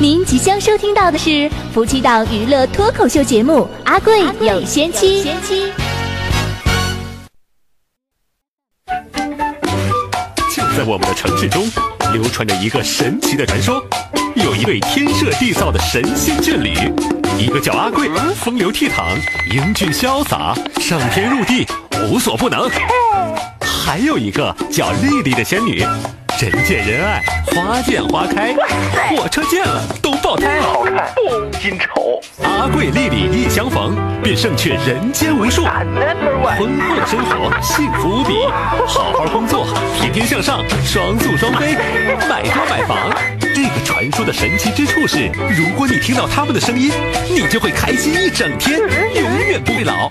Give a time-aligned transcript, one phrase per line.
[0.00, 3.52] 您即将收听到的是夫妻档娱乐脱口秀节目
[3.84, 5.22] 《阿贵有仙妻》。
[10.56, 11.70] 就在我们的城市中，
[12.14, 13.78] 流传着一个神奇的传说，
[14.36, 16.72] 有一对天设地造的神仙眷侣，
[17.38, 19.02] 一个叫阿贵，风流倜傥，
[19.52, 21.66] 英俊潇洒，上天入地，
[22.08, 22.66] 无所不能；
[23.60, 25.84] 还有一个叫丽丽的仙女。
[26.40, 28.54] 人见人爱，花见花开，
[29.10, 30.58] 火车见了都爆胎。
[30.62, 35.64] 好看不金丑，阿贵丽丽一相逢，便胜却人间无数。
[35.64, 38.32] 婚后的生活幸福无比，
[38.86, 39.66] 好好工作，
[40.00, 41.76] 天天向上，双宿双飞，
[42.26, 43.14] 买车买房。
[43.54, 46.90] 这个传说的神奇之处是，如果你听到他们的声音，
[47.28, 50.10] 你就会开心一整天，永远不会老。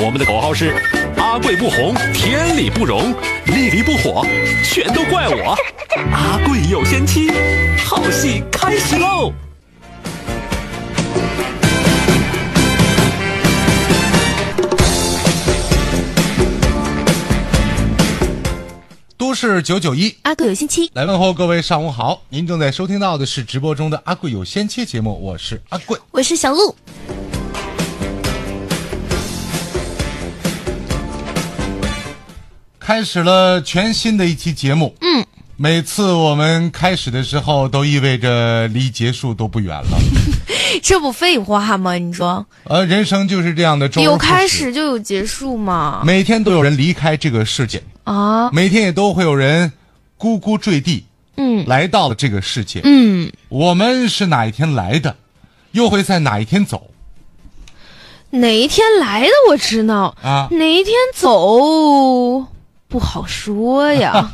[0.00, 0.72] 我们的口号是：
[1.16, 3.12] 阿贵不红，天理不容；
[3.46, 4.24] 丽丽不火，
[4.62, 5.56] 全都怪我。
[6.12, 7.32] 阿贵有仙妻，
[7.76, 9.32] 好戏开始喽！
[19.16, 25.98] 都市九九一，阿贵有仙妻，来问候各位上午好，您正在收听到的是直播中的《阿贵有仙妻》节目，我是阿贵。
[26.12, 26.76] 我是小鹿。
[32.88, 35.22] 开始了全新的一期节目，嗯，
[35.58, 39.98] 每次我们开始的时候，都意味着离结束都不远了。
[40.82, 41.92] 这不废话吗？
[41.92, 46.00] 你说，呃，人生就是这样的，有开始就有结束嘛？
[46.02, 49.70] 每天都有人离开这个世界，啊，每天也都会有人
[50.18, 51.04] 咕咕坠地，
[51.36, 51.66] 嗯。
[51.66, 52.80] 来到了这个世界。
[52.84, 55.14] 嗯，我们是哪一天来的，
[55.72, 56.88] 又会在哪一天走？
[58.30, 59.28] 哪一天来的？
[59.50, 60.48] 我知道，啊？
[60.52, 62.46] 哪一天走
[62.88, 64.30] 不好说呀，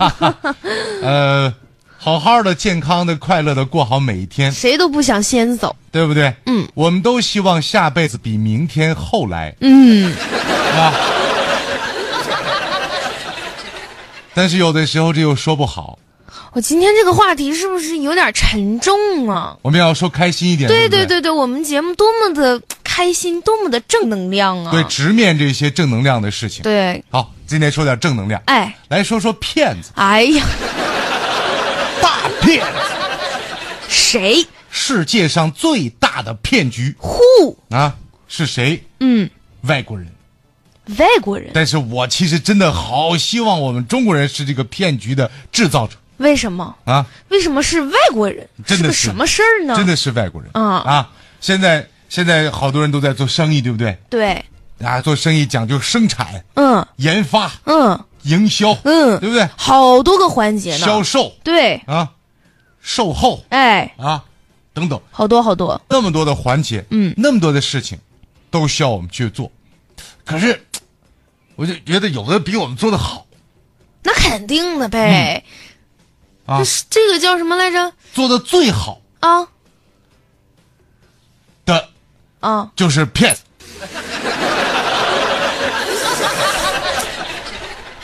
[1.02, 1.52] 呃，
[1.98, 5.74] 好好的、健康的、快乐的过好每一天，谁都不想先走。
[5.90, 6.34] 对不对？
[6.46, 10.12] 嗯，我们都希望下辈子比明天后来，嗯，
[10.76, 10.92] 啊？
[14.34, 15.98] 但是有的时候这又说不好，
[16.52, 19.56] 我今天这个话题是不是有点沉重啊？
[19.62, 20.68] 我们要说开心一点。
[20.68, 22.60] 对对对对，我们节目多么的
[22.94, 24.70] 开心，多么的正能量啊！
[24.70, 26.62] 对，直面这些正能量的事情。
[26.62, 30.44] 对，好，今天说点正能量，哎，来说说骗子，哎呀，
[32.00, 32.72] 大骗子，
[33.88, 34.46] 谁？
[34.70, 37.96] 世界上最大的骗局，Who，啊
[38.28, 38.84] 是谁？
[39.00, 39.28] 嗯，
[39.62, 40.06] 外国人。
[40.98, 46.76] 外国人，但是我其实真的好希望我们中国人是这个骗局的制造者为什么？
[46.84, 47.04] 啊！
[47.30, 48.48] 为什么是外国人？
[48.64, 49.74] 真的是是什么事儿呢？
[49.74, 51.10] 真的是外国人嗯啊！
[51.40, 51.84] 现在
[52.14, 53.98] 现在好多人都在做生意，对不对？
[54.08, 54.44] 对，
[54.80, 59.48] 啊，做生意讲究生产、嗯研发、嗯营销，嗯，对不对？
[59.56, 60.86] 好多个环节呢。
[60.86, 62.08] 销售对，啊，
[62.80, 64.22] 售后哎，啊
[64.72, 65.82] 等等，好多好多。
[65.88, 67.98] 那么多的环节，嗯那么多的事情，
[68.48, 69.50] 都需要我们去做。
[70.24, 70.64] 可是，
[71.56, 73.26] 我就觉得有的比我们做的好
[74.04, 75.42] 那肯定的呗。
[76.46, 77.92] 啊这，个叫什么来着？
[78.12, 79.48] 做的最好啊的
[82.44, 83.34] 啊，就是骗。
[83.34, 83.40] 子。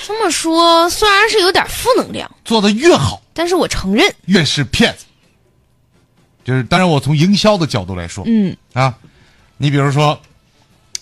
[0.06, 5.04] 这么说虽然是有点负能量，做的越好，但是我承认，越是骗子。
[6.42, 8.56] 就是当然，我从营销的角度来说，嗯。
[8.72, 8.94] 啊，
[9.58, 10.18] 你比如说，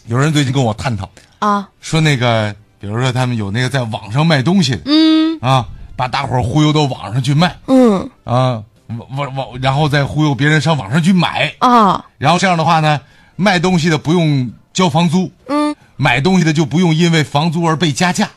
[0.06, 5.38] 有人最近跟我探讨啊，说那个，比如说他们有那个在网上卖东西的嗯。
[5.40, 5.64] 啊，
[5.96, 8.10] 把大伙儿忽悠到网上去卖嗯。
[8.24, 12.04] 啊，网网网，然后再忽悠别人上网上去买，啊。
[12.18, 13.00] 然后这样的话呢，
[13.40, 18.30] 卖东西的不用交房租，嗯买东西的就不用因为房租而被加价，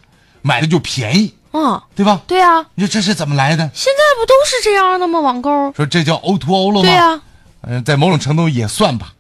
[0.44, 2.22] 买的就便宜，嗯，对吧？
[2.28, 3.70] 对啊，你说这是怎么来的？
[3.74, 5.20] 现在不都是这样的吗？
[5.20, 5.74] 网购。
[5.74, 6.90] 说这叫 O to O 了吗？
[6.90, 7.22] 对呀，
[7.62, 9.14] 嗯、在某种程度也算吧，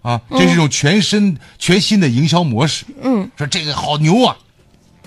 [0.00, 2.86] 啊，这是一种全新、全新的营销模式。
[3.02, 4.36] 嗯，说这个好牛啊，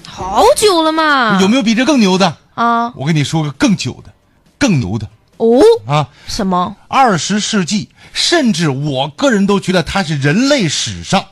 [0.05, 1.39] 好久了嘛。
[1.41, 2.37] 有没有比这更牛的？
[2.53, 2.93] 啊？
[2.95, 4.13] 我跟你说个更久的，
[4.59, 6.09] 更牛的哦，啊！
[6.27, 6.75] 什么？
[6.87, 11.25] 二十世纪，甚至我个人都觉得它是人类史上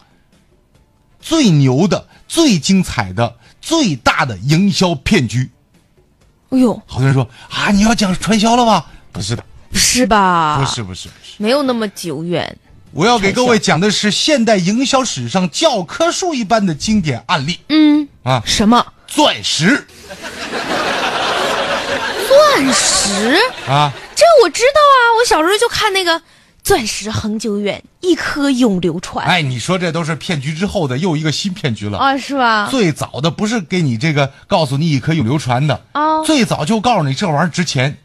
[1.19, 5.51] 最牛的、最精彩的、最大的营销骗局。
[6.49, 8.85] 哎呦，好多人说啊，你要讲传销了吧？
[9.11, 10.57] 不是的，不是吧？
[10.57, 11.33] 不是，不是，不是。
[11.37, 12.57] 没有那么久远。
[12.91, 18.83] 我要给各位讲的是现代营销史上教科书一般的经典案例嗯，啊，什么？
[19.05, 19.85] 钻石
[22.37, 23.35] 钻石？
[23.67, 26.21] 啊，这我知道啊，我小时候就看那个
[26.63, 31.97] “钻石恒久远，一颗永流传”哎，你说这都是骗局之后的又一个新骗局了。
[31.97, 32.67] 啊，是吧？
[32.69, 37.97] 最早的不是给你这个告诉你一颗永流传的，啊最早就告诉你这玩意儿值钱，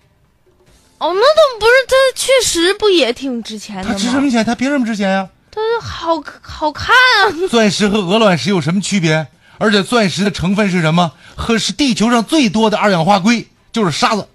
[0.98, 3.90] 哦，那倒不是，它确实不也挺值钱的吗？
[3.92, 4.44] 它值什么钱？
[4.44, 6.94] 它凭什么值钱呀、它好好看
[7.26, 7.28] 啊！
[7.50, 9.26] 钻石和鹅卵石有什么区别？
[9.58, 11.12] 而且钻石的成分是什么？
[11.36, 14.28] 和是地球上最多的二氧化硅，就是沙子。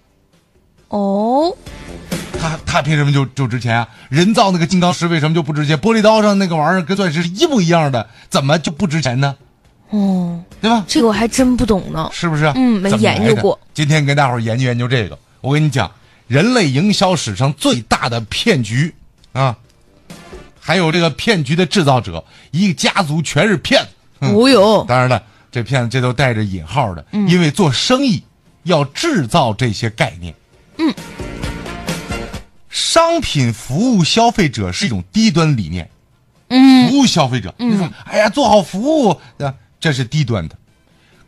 [0.89, 1.55] 哦，
[2.39, 3.87] 它它凭什么就就值钱啊？
[4.09, 5.77] 人造那个金刚石为什么就不值钱？
[5.77, 9.35] 玻璃刀上那个玩意儿跟钻石是一模一样的，怎么就不值钱呢？
[9.89, 10.83] 哦，对吧？
[10.87, 12.09] 这个我还真不懂呢。
[12.11, 12.45] 是不是？
[12.55, 13.59] 嗯没研究过。
[13.73, 15.17] 今天跟大伙儿研究研究这个。
[15.41, 15.89] 我跟你讲，
[16.27, 18.93] 人类营销史上最大的骗局
[19.33, 19.55] 啊，
[20.59, 23.89] 还有这个骗局的制造者，一个家族全是骗子。
[24.21, 28.21] 嗯哦哟，当然了，这骗子这都带着引号的，嗯因为做生意
[28.67, 30.33] 要制造这些概念。
[30.77, 30.93] 嗯，
[32.69, 35.89] 商品服务消费者是一种低端理念，
[36.49, 40.55] 嗯，服务消费者，你说，哎呀，做好服务，啊，这是低端的。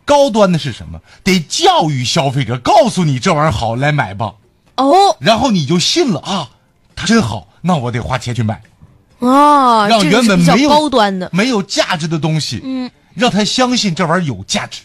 [0.06, 1.00] 高端的是什么？
[1.24, 4.34] 得教育消费者，告诉你这玩意儿好，来买吧，
[4.76, 6.50] 哦然后你就信了啊，
[6.96, 8.62] 它真好，那我得花钱去买。
[9.20, 14.82] 啊，让原本没有高端的，没有价值的东西，嗯，让他相信这玩意儿有价值。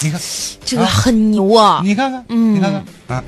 [0.00, 0.20] 你看，
[0.64, 1.80] 这个很牛啊！
[1.82, 3.24] 你看看，嗯你看看啊。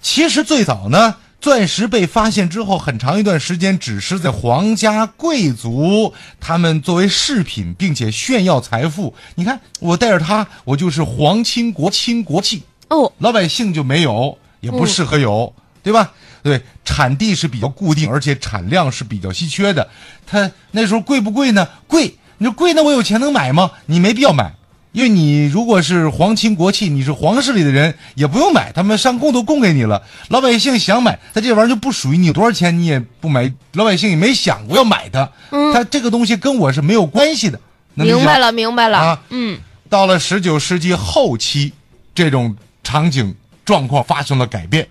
[0.00, 9.14] 其实最早呢，钻石被发现之后，很长一段时间只是在皇家贵族他们作为饰品，并且炫耀财富。
[9.34, 15.52] 你看，我带着它，我就是皇亲国亲国戚，哦，老百姓就没有，也不适合有，
[15.82, 16.12] 对吧？
[16.42, 19.86] 对，产地是比较固定，而且产量是比较稀缺的。
[20.26, 21.68] 它那时候贵不贵呢？
[21.86, 23.70] 贵，你说贵，那我有钱能买吗？
[23.84, 24.54] 你没必要买，
[24.92, 30.02] 因为你如果是皇亲国戚，你是皇室里的人，也不用买，他们上供都供给你了。
[30.28, 35.30] 老百姓想买，他这玩意儿就不属于你，多少钱你也不买，老百姓也没想过要买它。
[35.52, 37.60] 嗯，他这个东西跟我是没有关系的。
[37.94, 38.98] 明白了，明白了。
[38.98, 41.72] 啊嗯，到了十九世纪后期，
[42.12, 43.34] 这种场景
[43.64, 44.88] 状况发生了改变，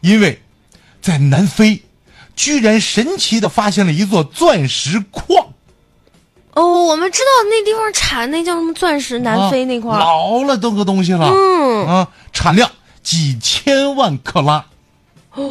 [0.00, 0.40] 因为
[1.00, 1.82] 在南非，
[2.34, 5.46] 居然神奇的发现了一座钻石矿。
[6.56, 10.00] 哦，我们知道那地方产那叫什么钻石，南非那块啊儿。
[10.00, 12.70] 老了这个东西了，嗯，啊，产量
[13.02, 14.64] 几千万克拉。
[15.34, 15.44] 哦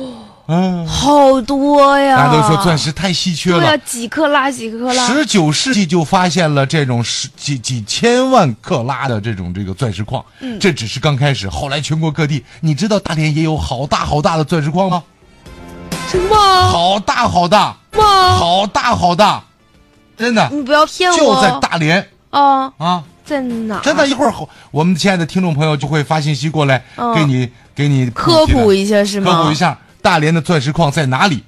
[0.48, 2.18] 嗯，好多呀！
[2.18, 5.08] 大家都说钻石太稀缺了，，几克拉几克拉。
[5.08, 11.50] 十九世纪就发现了这种十几几千万克拉的这种这个钻石矿，嗯这只是刚开始。
[11.50, 15.02] 后来全国各地，你知道大连也有好大好大的钻石矿吗？
[16.08, 18.30] 什么好大好大，吗？
[18.38, 19.44] 好大好大，
[20.18, 21.18] 真的你不要骗我。
[21.18, 23.04] 就在大连啊，啊！
[23.26, 23.80] 在哪？
[23.82, 29.32] 真的，一会儿后我们亲爱的听众朋友就会发信息过来，嗯给你给你科普一一下是吗？
[29.32, 29.56] 科普一。
[29.56, 31.44] 下大连的钻石矿在哪里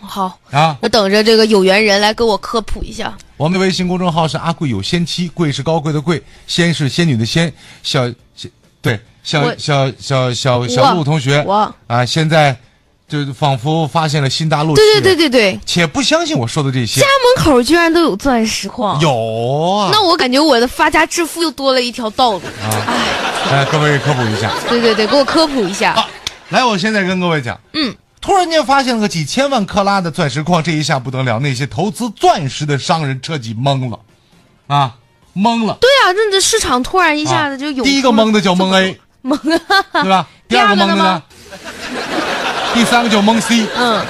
[0.00, 0.76] 好，啊？
[0.82, 3.16] 我等着这个有缘人来给我科普一下。
[3.38, 8.48] 我们的微信公众号是阿贵有仙妻，贵是高贵的贵，仙是仙女的仙，小小
[8.82, 12.56] 对小小小小小陆同学我啊，现在
[13.08, 19.00] 就仿佛发现了新大陆，对对对，对对，且不相信我说的这些家，门口居然都有钻石矿。
[19.00, 22.38] 有啊，那我感觉我的发家致富又多了一条道路。
[22.38, 22.82] 啊，
[23.50, 25.92] 哎各位科普一下对对对，给我科普一下。
[25.92, 26.08] 啊，
[26.48, 34.00] 来，我现在跟各位讲，嗯，突然间发现了个几千万克拉的钻石矿，这一下不得了，那些投资钻石的商人彻底懵了，
[34.66, 34.94] 啊，
[35.36, 35.78] 懵了。
[35.80, 40.26] 对啊，那这市场突然一下子就有、啊第一个懵的叫 懵 A，懵啊，对吧？
[40.48, 41.22] 第二个懵的呢？
[42.76, 44.04] 第三个叫蒙 C，嗯，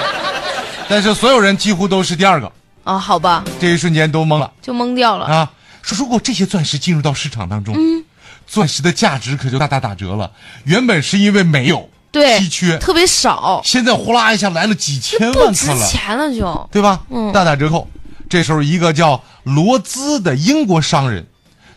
[0.89, 2.51] 但是所有人几乎都是第二个，
[2.83, 5.25] 啊，好吧，这一瞬间都懵了就懵掉了。
[5.27, 5.53] 啊！
[5.83, 8.05] 说如果这些钻石进入到市场当中，嗯
[8.45, 10.33] 钻石的价值可就大大打折了。
[10.65, 16.69] 原本是因为没有，对，稀缺，特别少，现在呼啦一下来了几千不值万克了，钱了就。
[16.73, 17.03] 对吧？
[17.11, 17.89] 嗯大打折扣。
[18.29, 21.25] 这时候，一个叫罗兹的英国商人，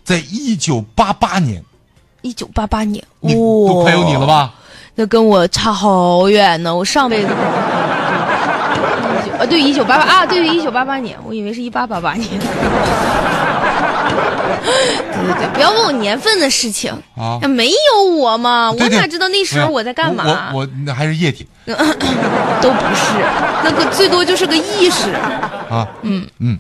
[0.03, 1.63] 在一九八八年，
[2.24, 4.25] 一九八八年，你哇都快有你了？
[4.25, 4.55] 吧？
[5.00, 7.29] 那跟我差好远呢，我上辈子。
[9.39, 12.27] 啊，对，一九八八啊，对对，一九八八年，我以为是一八八八年。
[14.60, 20.51] 对对对，不要问我年份的事情啊没有我嘛，对对我哪知道那时候我在干嘛？
[20.53, 21.74] 我我那还是液体 都
[22.70, 23.13] 不是，
[23.63, 25.12] 那个最多就是个意识，
[25.70, 26.60] 啊，嗯嗯，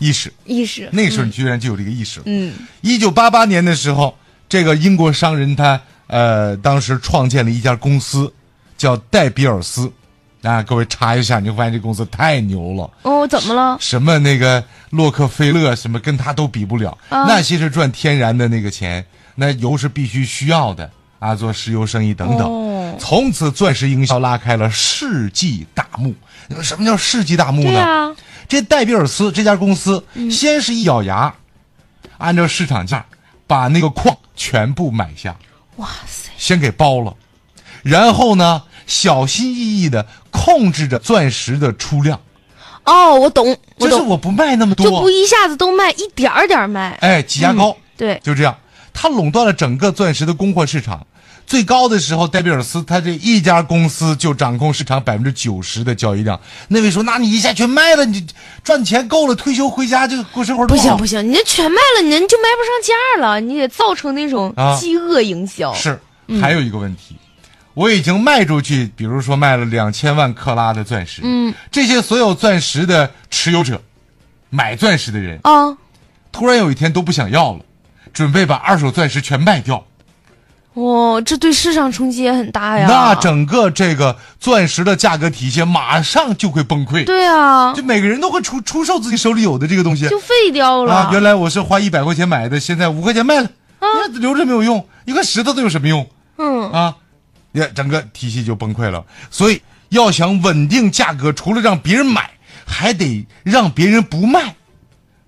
[0.00, 0.32] 意识。
[0.46, 0.88] 意识。
[0.90, 2.24] 那时候你居然就有这个意识了。
[2.26, 4.16] 嗯，一九八八年的时候，
[4.48, 8.32] 这个英国商人他呃当时创建了一家公司，
[8.76, 9.92] 叫戴比尔斯。
[10.42, 12.88] 啊，各位查一下，你会发现这公司太牛了。
[13.02, 13.76] 哦，怎么了？
[13.80, 22.46] 什么那个洛克菲勒什么跟他都比不了，啊那些是赚天然的那个钱，那油是必须需要的啊，做石油生意等等。
[22.46, 26.14] 哦从此，钻石营销拉开了世纪大幕。
[26.62, 28.16] 什么叫世纪大幕呢？
[28.48, 31.34] 这戴比尔斯这家公司、先是一咬牙，
[32.16, 33.04] 按照市场价
[33.46, 35.36] 把那个矿全部买下，
[35.76, 37.14] 哇塞，先给包了，
[37.82, 42.20] 然后呢，小心翼翼的控制着钻石的出量，
[42.84, 44.86] 哦，我懂，我就是，我不卖那么多。
[44.86, 46.96] 就不，一下子都卖，一点儿点儿卖。
[47.00, 48.56] 哎，挤牙膏，对，就这样，
[48.92, 51.06] 他垄断了整个钻石的供货市场。
[51.46, 56.38] 最高的时候，戴比尔斯他这一家公司就掌控市场百分之九十的交易量。
[56.68, 58.26] 那位说：“那你一下全卖了，你
[58.64, 65.72] 赚钱够了，退休回家就过生活。”不行不行，你这全卖了，你就卖不上价了，你得造成那种啊饥饿营销。
[65.74, 66.00] 是，
[66.40, 67.16] 还有一个问题，
[67.74, 73.80] 我已经卖出去，比如说卖了两千万克拉的钻石，嗯，这些所有钻石的持有者，
[74.50, 75.78] 买钻石的人，啊，
[76.32, 77.60] 突然有一天都不想要了，
[78.12, 79.86] 准备把二手钻石全卖掉，
[80.76, 82.86] 哇，这对市场冲击也很大呀。
[82.86, 90.94] 那整个这个钻石的价格体系马上就会崩溃，对啊，就每个人都会出出售自己手里有的这个东西就废掉了。
[90.94, 93.86] 啊，原来我是花一百块钱买的，现在五块钱卖了，啊
[94.20, 96.06] 留着没有用，一块石头都有什么用？
[96.36, 96.94] 嗯，啊，
[97.52, 99.02] 也整个体系就崩溃了。
[99.30, 102.30] 所以要想稳定价格，除了让别人买，
[102.66, 104.54] 还得让别人不卖。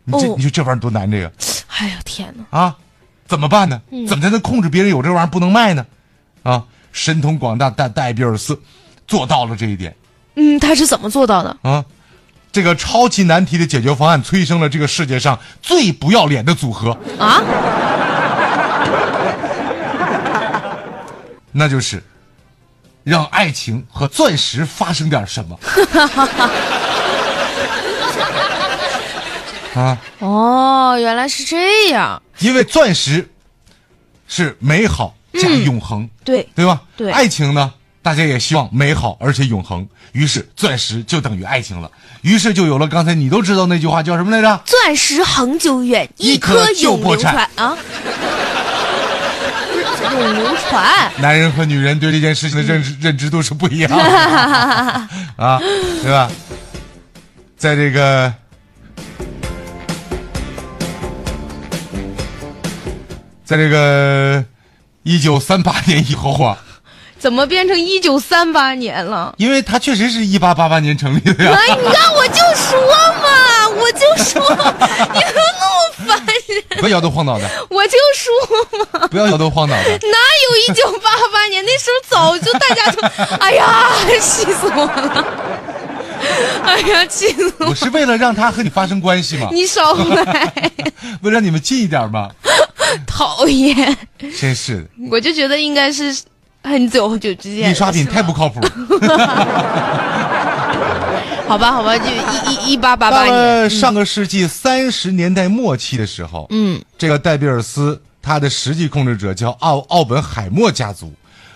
[0.04, 1.32] 你这、哦你说这玩意儿多难，这个
[1.78, 2.58] 哎呀天哪！
[2.58, 2.76] 啊，
[3.28, 3.80] 怎么办呢？
[3.92, 5.86] 嗯怎么才能控制别人有这玩意儿不能卖呢？
[6.42, 8.60] 啊，神通广大戴戴比尔斯
[9.06, 9.94] 做到了这一点
[10.34, 11.56] 嗯，他是怎么做到的？
[11.62, 11.84] 啊。
[12.50, 17.42] 这个超级难题的解决方案催生了这个世界上最不要脸的组合，啊？
[21.52, 22.02] 那就是
[23.04, 25.58] 让爱情和钻石发生点什么。
[29.76, 32.22] 啊，哦，原来是这样。
[32.40, 33.28] 因为钻石
[34.26, 36.82] 是美好加永恒，对，对吧？
[36.96, 41.90] 对爱情呢，大家也希望美好而且永恒，于是钻石就等于爱情了，
[42.22, 44.62] 于是就有了刚才你都知道那句话叫什么来着？
[44.64, 47.76] 钻石恒久远，一一颗永流破产传啊！
[50.10, 51.12] 永流传。
[51.18, 53.96] 男人和女人对这件事情的认知认知度是不一样的
[55.36, 55.58] 啊，
[56.02, 56.30] 对吧？
[57.56, 58.32] 在这个，
[63.48, 64.44] 在这个
[65.04, 66.58] 一九三八 年以后啊，
[67.18, 69.34] 怎么变成一九三八年了？
[69.38, 71.56] 因为它确实是一八八八年成立的呀。
[71.56, 72.78] 哎，你看我就说
[73.22, 74.42] 嘛，我就说，
[75.14, 79.82] 你可那么烦人，不要摇头晃脑的，我就说嘛，不要摇头晃脑的。
[79.92, 81.64] 哪有一九八八年？
[81.64, 83.00] 那时候早就大家就，
[83.40, 83.88] 哎呀，
[84.20, 85.24] 气死我了！
[86.64, 87.68] 哎呀，气死我！
[87.68, 90.52] 我是为了让他和你发生关系嘛，你少来，
[91.22, 92.28] 为了让你们近一点嘛。
[93.06, 93.96] 讨厌！
[94.38, 94.82] 真是。
[94.82, 96.16] 的，我就觉得应该是
[96.62, 97.68] 很久很久之前。
[97.68, 98.60] 印刷品太不靠谱。
[101.48, 111.10] 好吧，好吧，就一一一八八八到了年，上个世纪三十年代末期的时候，嗯，这个戴比尔斯他的实际控制者叫奥奥本海默家族，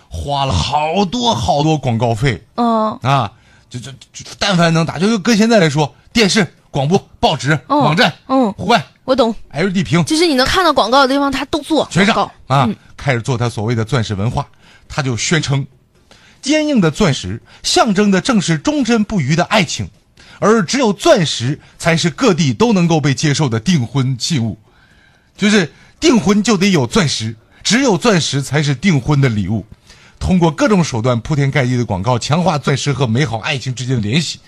[0.09, 2.43] 花了好多好多广告费。
[2.55, 2.99] 嗯。
[3.03, 3.31] 啊，
[3.69, 7.81] 就就就但凡能打，就就跟现在来说，电视、广播、报纸、哦。
[7.81, 8.51] 网站、嗯。
[8.55, 12.31] 户外、我懂，LED 屏，就是你能看到广告的地方，他都做全告。
[12.47, 14.47] 啊，开始做他所谓的钻石文化。
[14.89, 15.67] 他就宣称，
[16.41, 19.89] 坚硬的钻石象征的正是忠贞不渝的爱情，
[20.39, 24.59] 而只有钻石才是各地都能够被接受的订婚信物。
[25.37, 29.65] 就是订婚就得有钻石，只有钻石才是订婚的礼物。
[30.21, 34.39] 通过各种手段铺天盖地的广告，强化钻石和美好爱情之间的联系。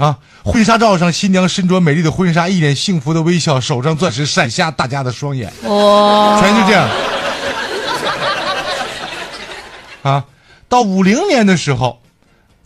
[0.00, 5.52] 啊，婚纱照上，新娘身着美丽的婚纱，一脸幸福的微笑，手上钻石闪瞎大家的双眼。
[5.64, 6.88] 哇，全是这样。
[10.02, 10.24] 啊，
[10.70, 12.00] 到五零年的时候，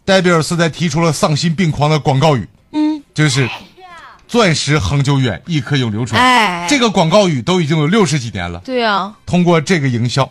[0.04, 3.50] 戴比尔斯才提出了丧心病狂的广告语，嗯，就是
[4.28, 6.22] “钻石恒久远，一颗永流传”。
[6.22, 8.60] 哎，这个广告语都已经有六十几年了。
[8.64, 10.30] 对啊，通过这个营销，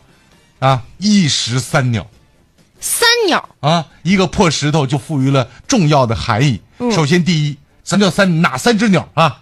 [0.59, 2.07] 啊，一石三鸟
[2.79, 6.61] 三鸟，啊，一个破石头就赋予了重要的含义。
[6.89, 9.39] 嗯首先，第一，什么叫三哪三只鸟啊？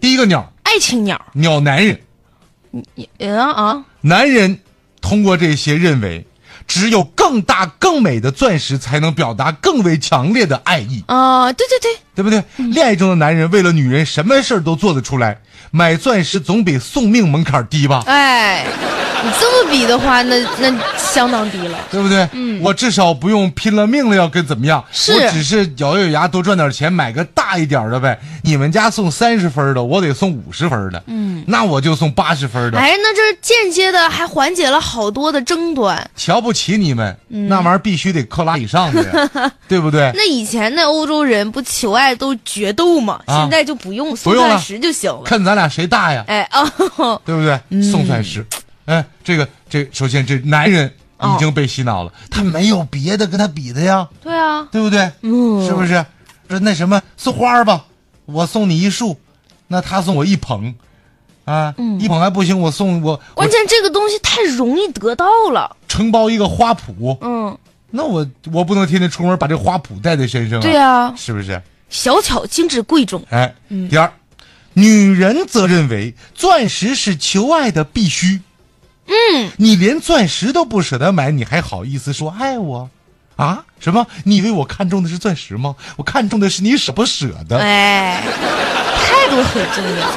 [0.00, 2.00] 第一个鸟，爱情鸟，鸟男人。
[2.72, 2.82] 嗯
[3.38, 4.60] 啊，男人
[5.00, 6.26] 通过这些认为，
[6.66, 12.42] 只有更大更美的钻石才能表达更为强烈的爱意，啊，对对对，对不对？
[12.70, 15.40] 恋爱中的男人为了女人什么事儿都做得出来，
[15.70, 18.02] 买钻石总比送命门槛低吧？
[18.06, 18.66] 哎，
[19.24, 21.78] 你这么比的话，那那相当低了。
[21.90, 22.28] 对不对？
[22.32, 28.18] 嗯，我至少不用拼了命了要跟怎么样，是我只是咬咬牙多赚点钱，买个大一点的呗。
[28.42, 32.78] 你们家送三十分的，我得送五十分的，嗯，那我就送八十分的。
[32.78, 36.08] 哎，那这间接的还缓解了好多的争端。
[36.16, 40.12] 瞧不起你们，那玩意儿必须得克拉以上的， 对不对？
[40.14, 43.20] 那以前那欧洲人不求爱都决斗吗？
[43.26, 45.22] 啊现在就不用送钻石就行了。
[45.24, 47.82] 看咱俩谁大呀，哎哦，对不对？
[47.82, 48.44] 送钻石，
[48.88, 55.12] 哎，这个这首先这男人哦已经被洗脑了，他没有别的跟他比的呀，对啊，对不对？
[55.20, 56.04] 嗯，是不是？
[56.48, 57.84] 说那什么送花儿吧，
[58.24, 59.20] 我送你一束，
[59.66, 60.74] 那他送我一捧，
[61.44, 65.76] 啊，嗯一捧还不行，我送我我关键这个东西太容易得到了。
[65.86, 67.58] 承包一个花圃，嗯，
[67.90, 71.60] 那我我不能天天出门把这花圃带在身上啊，对啊，是不是？
[71.90, 73.22] 小巧精致贵重。
[73.28, 74.10] 哎，嗯第二，
[74.72, 78.40] 女人则认为钻石是求爱的必须。
[79.08, 82.88] 嗯，你连钻石都不舍得买，你还好意思说爱我？
[83.36, 83.64] 啊？
[83.80, 84.06] 什么？
[84.24, 85.74] 你以为我看中的是钻石吗？
[85.96, 87.58] 我看中的是你舍不舍得。
[87.58, 88.22] 哎，
[89.06, 90.12] 态度很重要，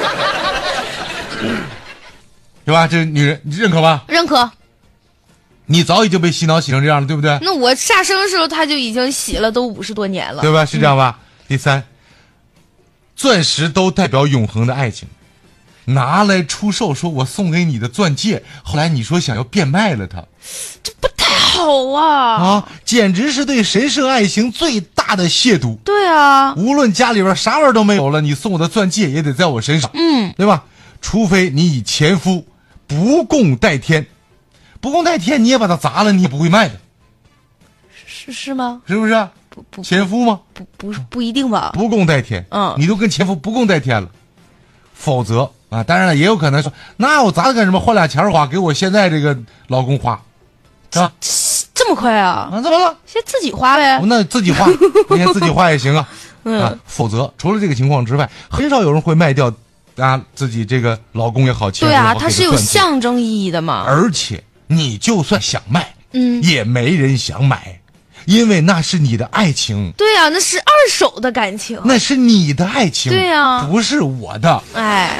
[2.66, 2.86] 对吧？
[2.86, 4.04] 这女人你认可吧？
[4.08, 4.50] 认可。
[5.66, 7.38] 你早已经被洗脑洗成这样了，对不对？
[7.40, 10.42] 那我下生的时候他就已经洗了，都五十多年了。
[10.42, 10.66] 对吧？
[10.66, 11.18] 是这样吧？
[11.48, 11.82] 第三，
[13.16, 15.08] 钻石都代表永恒的爱情，
[15.94, 20.24] 拿来出售，说我送给你的钻戒，后来你说想要变卖了它
[20.82, 22.36] 这不太好啊。
[22.36, 25.76] 啊，简直是对神圣爱情最大的亵渎。
[25.78, 30.64] 对啊，无论家里边啥玩意儿都没有了，你送我的钻戒也得在我身上，嗯，对吧？
[31.00, 32.46] 除非你以前夫
[32.86, 34.06] 不共戴天，
[34.80, 36.74] 不共戴天，你也把它砸了，你也不会卖的，
[38.06, 38.82] 是是吗？
[38.86, 39.28] 是不是？
[39.50, 40.40] 不不前夫吗？
[40.54, 41.72] 不不不一定吧？
[41.74, 44.08] 不共戴天，嗯你都跟前夫不共戴天了，
[44.94, 47.80] 否则啊，当然了，也有可能说，那我砸它干什么？
[47.80, 49.34] 换俩钱儿花，给我现在这个
[49.68, 50.20] 老公花，
[50.92, 51.10] 是吧？
[51.72, 52.50] 这么快啊？
[52.52, 52.94] 啊，怎么了？
[53.06, 53.98] 先自己花呗。
[54.04, 54.66] 那自己花，
[55.08, 56.06] 你看自己花也行啊。
[56.44, 59.50] 嗯啊，否则除了这个情况之外，很少有人会卖掉
[59.96, 63.84] 啊自己这个老公也好，对啊，它是有象征意义的嘛。
[63.86, 67.80] 而且你就算想卖，嗯，也没人想买，
[68.24, 71.80] 因为那是你的爱情，对啊，那是二手的感情。
[71.84, 74.62] 那是你的爱情，对呀不是我的。
[74.74, 75.18] 哎，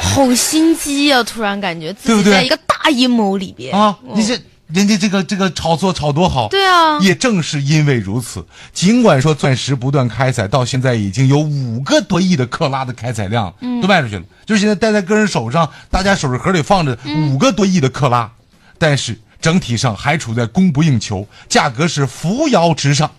[0.00, 2.32] 好心机呀、突然感觉自对不对？
[2.32, 3.74] 己在一个大阴谋里边。
[3.76, 4.10] 啊，嗯。
[4.14, 4.38] 你这
[4.72, 13.80] 人家这个这个炒作炒多好，对啊，也正是因为如此，尽管说钻石不断开采，到现在已经有五个多亿的克拉的开采量，嗯。
[13.80, 14.22] 都卖出去了。
[14.46, 17.32] 就是现在戴在个人手上，大家首饰盒里放着嗯。
[17.32, 18.30] 五个多亿的克拉，
[18.78, 23.10] 但是整体上还处在供不应求，价格是扶摇直上，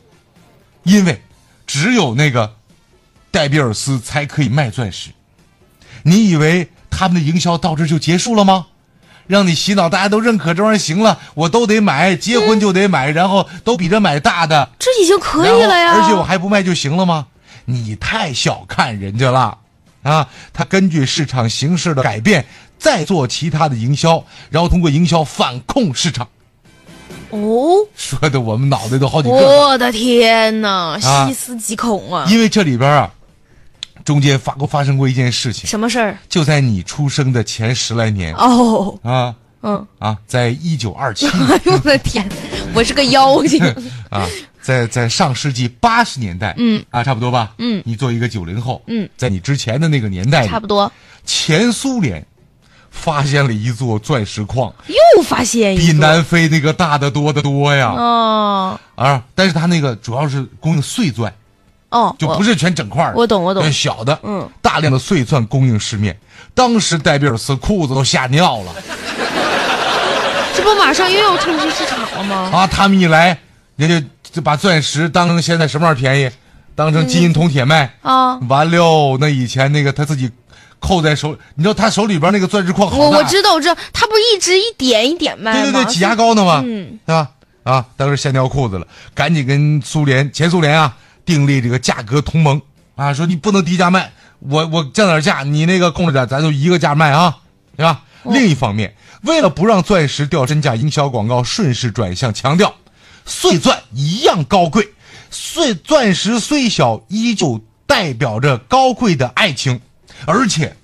[0.83, 1.21] 因为
[1.65, 2.55] 只有那个
[3.31, 5.09] 戴比尔斯才可以卖钻石。
[6.03, 8.67] 你以为他们的营销到这就结束了吗？
[9.27, 15.93] 让你洗脑，大家都认可这玩意儿行了，我都得买，结婚就得买，然后都比着买大的，这已经可以了呀。
[15.93, 17.27] 而且我还不卖就行了吗？
[17.65, 19.59] 你太小看人家了
[20.01, 20.27] 啊！
[20.51, 22.45] 他根据市场形势的改变，
[22.81, 26.27] 再做其他的营销，然后通过营销反控市场，
[27.29, 29.35] 哦，说的我们脑袋都好几个。
[29.35, 31.27] 我的天哪，啊。
[31.27, 32.25] 细思极恐啊！
[32.27, 33.13] 因为这里边啊，
[34.03, 36.17] 中间发过发生过一件事情，什么事儿？
[36.27, 38.33] 就在你出生的前十来年。
[38.33, 41.47] 哦，啊嗯，啊，在一九二七年。
[41.49, 42.27] 哎呦我的天，
[42.73, 43.63] 我是个妖精。
[44.09, 44.27] 啊，
[44.59, 46.83] 在在上世纪八十年代，嗯。
[46.89, 47.79] 啊，差不多吧，嗯。
[47.85, 50.91] 你做一个九零后，嗯，在你之前的那个年代，差不多，
[51.23, 52.25] 前苏联
[52.91, 55.97] 发现了一座钻石矿，又发现比一比。
[55.97, 58.79] 南非那个大的多得多呀，哦。
[58.95, 61.33] 啊，但是它那个主要是供应碎钻，
[61.89, 63.63] 哦，就不是全整块的我懂我懂。
[63.63, 66.15] 对小的，嗯，大量的碎钻供应市面，
[66.53, 68.73] 当时戴比尔斯裤子都吓尿了。
[70.53, 72.51] 这不马上又要冲击市场了吗？
[72.53, 73.39] 啊，他们一来，
[73.77, 76.29] 人家就把钻石当成现在什么玩意儿便宜，
[76.75, 77.95] 当成金银铜铁卖。
[78.01, 80.29] 啊，完了，那以前那个他自己
[80.81, 85.61] 扣在手，你知道他手里边那个钻石矿好大，我我知道我知道，他不是一直一点一点卖吗？
[85.61, 87.29] 对对对，挤牙膏呢嘛，嗯，对吧？
[87.63, 92.61] 啊，当时吓尿裤子了，赶紧跟苏联前苏联啊订立这个价格同盟。
[92.95, 97.37] 啊，说你不能低价卖，我我降点价，你那个控制点，咱就一个价卖啊，
[97.77, 98.01] 对吧？
[98.23, 98.33] 哦。
[98.33, 102.75] 另一方面，为了不让钻石掉身价，营销广告顺势转向强调，
[103.25, 104.87] 碎钻一样高贵，
[105.31, 109.79] 碎钻石虽小，依旧代表着高贵的爱情，
[110.25, 110.75] 而且，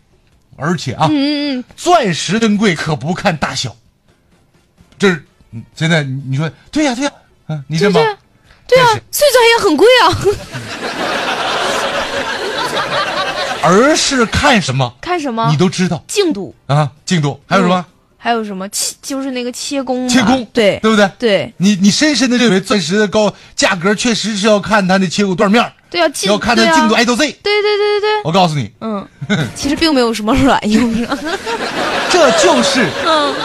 [0.55, 3.75] 而且啊，嗯嗯钻石珍贵可不看大小，
[4.99, 7.11] 这是嗯现在你你说对呀、对呀、
[7.47, 7.99] 啊，你这吗？
[8.67, 10.07] 对啊碎钻也很贵啊。
[13.63, 15.49] 而是看什么，看什么？
[15.51, 16.03] 你都知道。
[16.07, 17.39] 净度，啊，净度。
[17.47, 17.85] 还有什么、
[18.17, 18.67] 还有什么？
[18.69, 20.07] 切，就是那个切工。
[20.07, 20.79] 切工，对。
[20.79, 21.09] 对不对？
[21.19, 21.53] 对。
[21.57, 26.75] 你你深深的认为钻石的高价格确实是要看它的切工断面儿，对啊，净要看它对啊。
[26.75, 27.17] 净度 I 到 Z。
[27.17, 29.07] 对对对对对，我告诉你，嗯，
[29.55, 30.93] 其实并没有什么卵用？
[32.09, 33.35] 这就是嗯。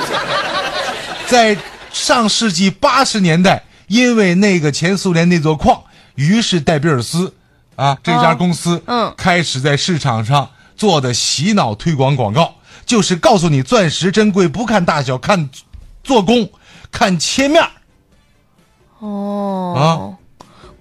[1.27, 1.57] 在
[1.93, 5.83] 上世纪八十年代，因为那个前苏联那座矿，
[6.15, 7.33] 于是戴比尔斯
[7.77, 9.13] 啊这家公司，嗯。
[9.17, 15.49] 开始在市场上做的洗脑推广广告，就是告诉你钻石珍贵不看大小，看
[16.05, 16.51] 做工，
[16.91, 17.71] 看切面儿。
[18.99, 20.17] 哦，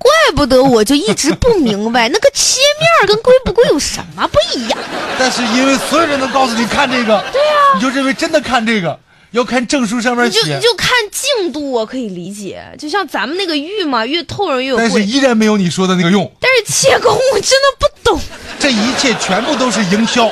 [0.01, 4.77] 怪不得我就一直不明白，那个切面跟贵不贵有什么不一样？
[5.19, 8.99] 但是因为所有人都告诉你看这个，对呀、你就认为真的看这个，
[9.31, 14.89] 要看证书上面写你就你，就看净度，我可以理解，就像咱们那个玉嘛，越透人越有贵。
[14.89, 16.29] 但是依然没有你说的那个用。
[16.39, 18.19] 但是切工我真的不懂。
[18.59, 20.29] 这一切全部都是营销。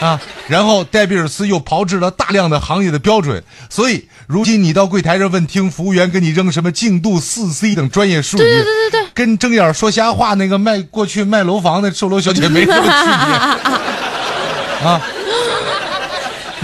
[0.00, 15.00] 啊，然后戴比尔斯又炮制了大量的行业的标准，所以如今你到柜台上问听服务员给你扔什么净度四 C 等专业术语，对对对对对，跟睁眼说瞎话那个卖过去卖楼房的售楼小姐没什么区别啊，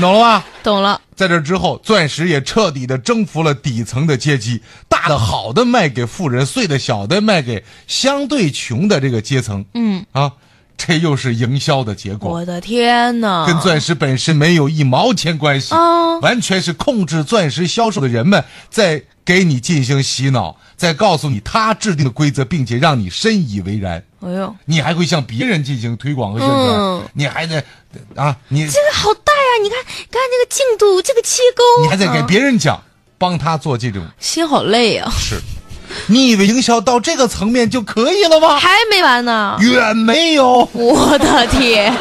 [0.00, 0.44] 懂了吧？
[0.62, 1.00] 懂了。
[1.14, 9.64] 在这之后，钻石也彻底的征服了底层的阶级，大的好的卖给富人，碎的小的卖给相对穷的这个阶层。
[9.72, 10.32] 嗯啊，
[10.76, 13.46] 这又是营销的结果，我的天哪！
[13.46, 24.02] 跟钻石本身没有一毛钱关系，哦完全是控制钻石销售的人们在给你进行洗脑，在告诉你他制定的规则，并且让你深以为然。
[24.20, 27.62] 哎呦，你还会向别人进行推广和宣传，嗯你还得
[28.14, 29.62] 啊，你这个好大呀！
[29.62, 32.82] 你看，看这个进度，这个切工，你还在给啊别人讲，
[33.18, 35.40] 帮他做这种心好累啊呀、事。
[36.06, 38.58] 你以为营销到这个层面就可以了吗？
[38.58, 39.56] 还没完呢！
[39.60, 40.68] 远没有。
[40.72, 41.92] 我的天！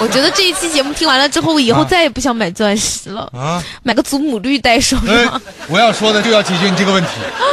[0.00, 7.10] 我觉得这一期节目听完了之后，我以后啊再也不想买钻石了，啊，买个祖母绿戴手哎上。，我要说的就要解决你这个问题。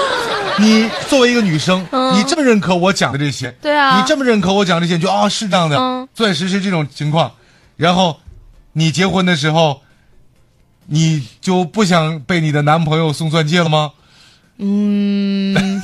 [0.59, 7.31] 你作为一个女生，嗯你这么认可我讲的这些，对啊你这么认可我讲这些，你就啊是这样的，嗯钻石是这种情况，
[7.75, 8.19] 然后
[8.73, 9.81] 你结婚的时候，
[10.85, 13.91] 你就不想被你的男朋友送钻戒了吗？
[14.57, 15.81] 嗯，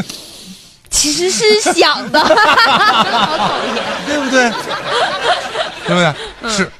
[0.90, 3.84] 其实是想的，好讨厌。
[4.06, 4.50] 对不对？
[5.86, 6.14] 对不对？
[6.42, 6.70] 嗯是，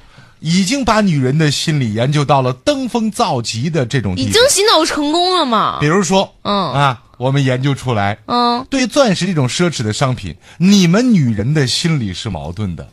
[0.40, 4.40] 已经把女人的心理研究到了登峰造极的这种地步已经。
[4.48, 5.87] 洗脑成功了嘛比？
[5.87, 12.88] 如说，嗯啊，我们研究出来，嗯对钻石这种奢侈的商品，你们女人的心理是矛盾的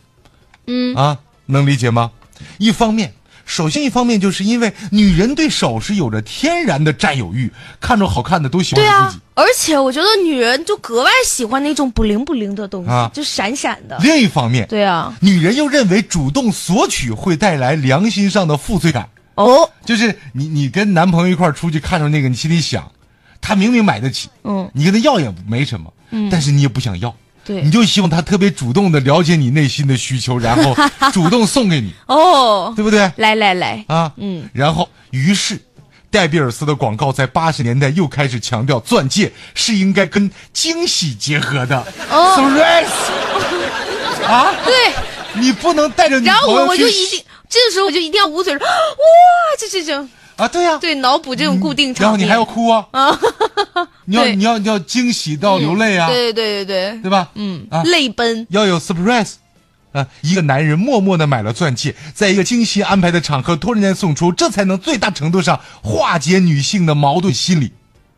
[0.68, 2.12] 嗯，啊，能理解吗？
[2.58, 3.14] 一方面，
[3.46, 13.98] 首先一方面就是因为女人对首饰有着天然的占有欲，看着好看的都喜欢对啊给自己。，而且我觉得女人就格外喜欢那种不灵不灵的东西，啊就闪闪的。
[14.02, 19.08] 另一方面，对啊，女人又认为主动索取会带来良心上的负罪感。
[19.36, 22.90] 哦，就是你你跟男朋友一块儿出去看着那个，你心里想，
[23.42, 27.14] 他明明买得起，嗯，你跟他要也没什么，嗯，但是你也不想要，
[27.46, 27.62] 对。
[27.62, 30.76] 你就希望他特别主动的了解你内心的需求，然后
[31.14, 33.12] 主动送给你，哦，对不对？
[33.18, 35.60] 来来来，啊，嗯，然后于是。
[36.12, 41.78] 戴比尔斯的广告在八十年代又开始强调，钻戒是应该跟惊喜结合的。
[42.10, 42.38] 哦。
[42.38, 42.88] Surprise！
[44.26, 44.94] 啊，对，
[45.34, 48.66] 你不能带着女然后我朋友去我就一定，这个时候我就一定要捂嘴说， 哇，
[49.60, 50.08] 这这这。
[50.38, 52.04] 啊，对呀、对脑补这种固定场面。
[52.04, 52.88] 然后你还要哭啊，
[54.06, 57.30] 你要你要你要惊喜到流泪啊，对对对对对，对吧？
[57.36, 58.46] 嗯啊，泪奔。
[58.50, 59.34] 要有 surprise。
[59.92, 67.72] 啊，一个男人默默的买了钻戒，在一个精心安排的场合突然间送出，这才能最大程度上化解女性的矛盾心理，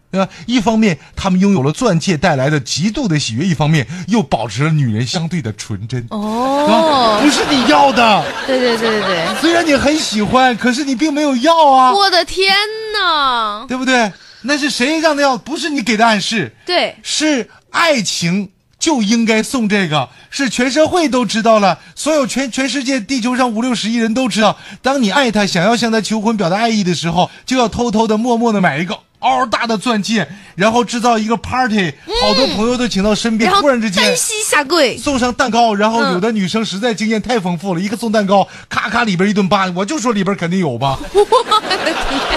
[0.10, 0.28] 对吧？
[0.48, 6.02] 一方面，他们拥有了钻戒带来的极度的喜悦；一方面，又保持了女人相对的纯真。
[6.10, 12.56] 啊，哦，不是你要的，对对对对对，虽然你很喜欢，可是你并没有要啊，我的天
[12.92, 13.66] 呐！
[13.68, 14.12] 对不对？
[14.48, 15.38] 那是谁让他要？
[15.38, 16.56] 不是你给的暗示。
[16.66, 34.16] 对，是爱情就应该送这个，是全社会都知道了，所有全全世界地球上五六十亿人都知道，当你爱他，想要向他求婚表达爱意的时候，就要偷偷的、默默的买一个嗷大的钻戒，然后制造一个 party，、好多朋友都请到身边，然突然之间单。
[34.16, 41.00] 膝下跪，送上蛋糕，然后嗯有的女生实在经验太丰富了，一个送蛋糕，咔咔里边一顿扒，我就说里边肯定有吧。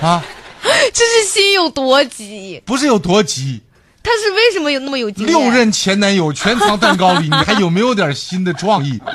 [0.00, 0.24] 啊，
[0.92, 2.62] 这是心有多急？
[2.64, 3.62] 不是有多急，
[4.02, 5.34] 他是为什么有那么有经验？
[5.34, 9.00] 六任前男友全藏蛋糕里，你还有没有点新的创意？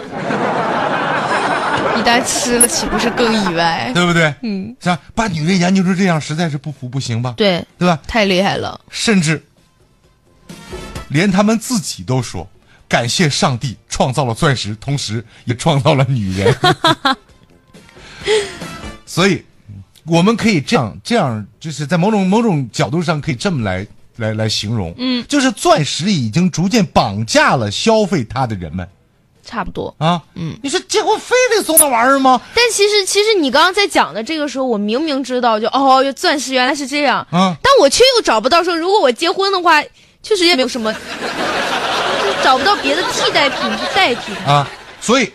[1.98, 3.91] 一旦吃了，岂不是更意外？
[3.95, 4.32] 对不对？
[4.43, 5.00] 嗯，是吧？
[5.15, 7.34] 把女人研究成这样，实在是不服不行吧？
[7.38, 7.98] 对，对吧？
[8.08, 8.80] 太厉害了。
[8.91, 9.43] 甚至
[11.08, 12.48] 连他们自己都说，
[12.88, 16.56] 感谢上帝创造了钻石，同时也创造了女人。
[19.08, 19.43] 所以，
[20.07, 23.85] 我们可以这样这样，就是在某种某种角度上可以这么来
[24.17, 28.87] 来来形容，嗯，就是钻石已经逐渐绑架了消费它的人们。
[29.47, 30.19] 差不多，啊。
[30.33, 32.41] 嗯，你说结婚非得送那玩意儿吗？
[32.55, 37.55] 但其实，其实你刚刚在讲的这个时候，我明明知道就，哦，钻石原来是这样，啊。
[37.61, 39.83] 但我却又找不到说，如果我结婚的话，
[40.23, 44.33] 确实也没有什么，就找不到别的替代品去代替。
[44.43, 44.51] 它。
[44.51, 45.31] 啊，所以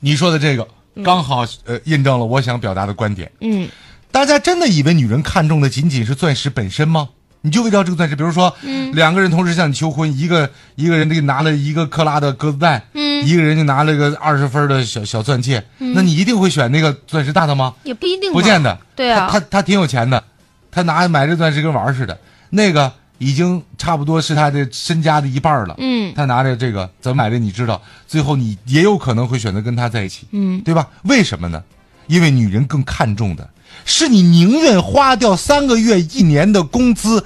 [0.00, 0.68] 你说的这个
[1.04, 3.30] 刚好呃印证了我想表达的观点。
[3.40, 3.68] 嗯
[4.10, 7.08] 大家真的以为女人看重的仅仅是钻石本身吗？
[7.42, 8.52] 你就为了这个钻石，比如说，
[8.92, 17.74] 两个人同时向你求婚，一个一个人给你拿了一个克拉的鸽子蛋，嗯一个人就拿了个二十分的小小钻戒，那你一定会选那个钻石大的吗？
[17.84, 18.76] 也不一定，不见得。
[18.96, 20.24] 对啊他他他挺有钱的，
[20.72, 22.18] 他拿买这钻石跟玩儿似的，
[22.50, 25.74] 那个已经差不多是他的身家的一半了。
[25.78, 30.88] 嗯他拿着这个怎么买的你知道，最后你也有可能会选择跟他在一起，嗯，对吧？
[31.04, 31.62] 为什么呢？
[32.06, 33.50] 因为女人更看重的
[33.84, 37.24] 是你宁愿花掉三个月、一年的工资，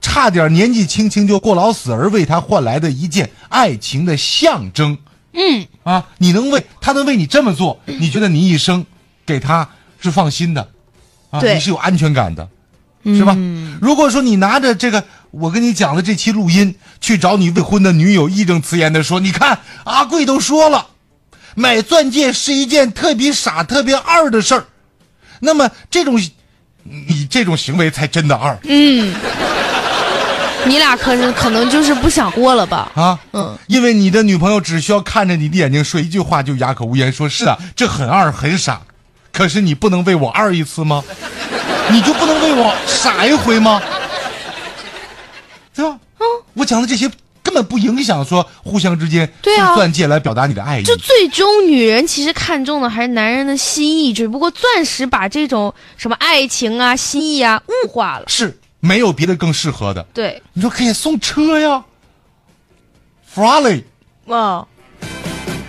[0.00, 4.98] 差点年纪轻轻就过劳死，而为他换来的一件爱情的象征。
[5.32, 8.84] 嗯啊，你能为他能为你这么做，你觉得你一生
[9.24, 9.66] 给他
[9.98, 10.68] 是放心的，
[11.30, 12.46] 啊，你是有安全感的，
[13.04, 13.36] 是吧？
[13.80, 20.86] 如果说你拿着这个我跟你讲的这期录音去找你未婚的女友，义正辞严的说，你看阿贵都说了，
[21.54, 24.64] 买钻戒是一件特别傻、特别二的事儿，
[25.40, 26.20] 那么这种
[26.84, 29.14] 你这种行为才真的二嗯，
[30.66, 32.90] 你俩可是可能就是不想过了吧？
[32.94, 33.18] 啊！
[33.32, 38.82] 嗯，因为你的女朋友只需要看着你的眼睛说一句话就哑口无言，说是啊，这很二很傻，
[39.32, 41.02] 可是你不能为我二一次吗？
[41.90, 43.80] 你就不能为我傻一回吗？
[45.74, 45.98] 对吧？
[46.18, 47.10] 嗯，我讲的这些
[47.42, 50.82] 根本不影响说互相之间对啊用钻戒来表达你的爱意。
[50.84, 58.24] 就最终女人其实看重的还是男人的心意，只不过钻石把这种什么爱情啊、心意啊物化了。
[58.28, 60.02] 是没有别的更适合的。
[60.14, 61.84] 对，你说可以送车呀
[63.34, 63.84] ，Ferrari。
[64.26, 64.66] 哦，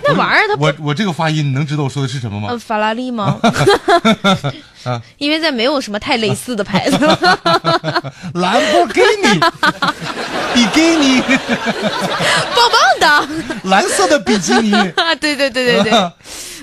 [0.04, 2.48] 那玩意儿它不我我这个发音，你能知道我说的是什么吗？
[2.50, 3.40] 呃法拉利吗？
[4.84, 5.00] 啊。
[5.18, 6.96] 因为在没有什么太类似的牌子。
[8.34, 9.40] 兰博基尼，
[10.54, 13.28] 比基尼，棒棒的，
[13.64, 14.72] 蓝色的比基尼。
[14.96, 15.92] 啊，对对对对对，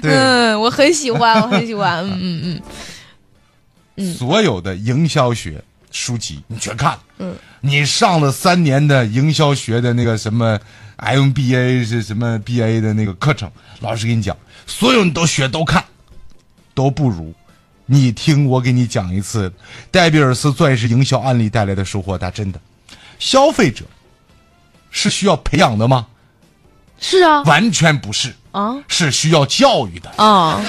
[0.02, 2.62] 对，嗯，我很喜欢，我很喜欢，嗯嗯
[3.98, 6.92] 嗯，所有的营销学书籍你全看。
[6.92, 10.58] 了，嗯，你上了三年的营销学的那个什么
[10.98, 15.84] MBA 是什么 BA 的那个课程，老师给你讲，所有你都学都看，
[16.74, 17.34] 都不如
[17.86, 19.52] 你听我给你讲一次
[19.90, 22.18] 戴比尔斯钻石营销案例带来的收获。
[22.18, 22.60] 他真的，
[23.20, 23.84] 消费者
[24.90, 26.08] 是需要培养的吗？
[27.00, 30.12] 是啊，完全不是，啊是需要教育的。
[30.24, 30.62] 啊，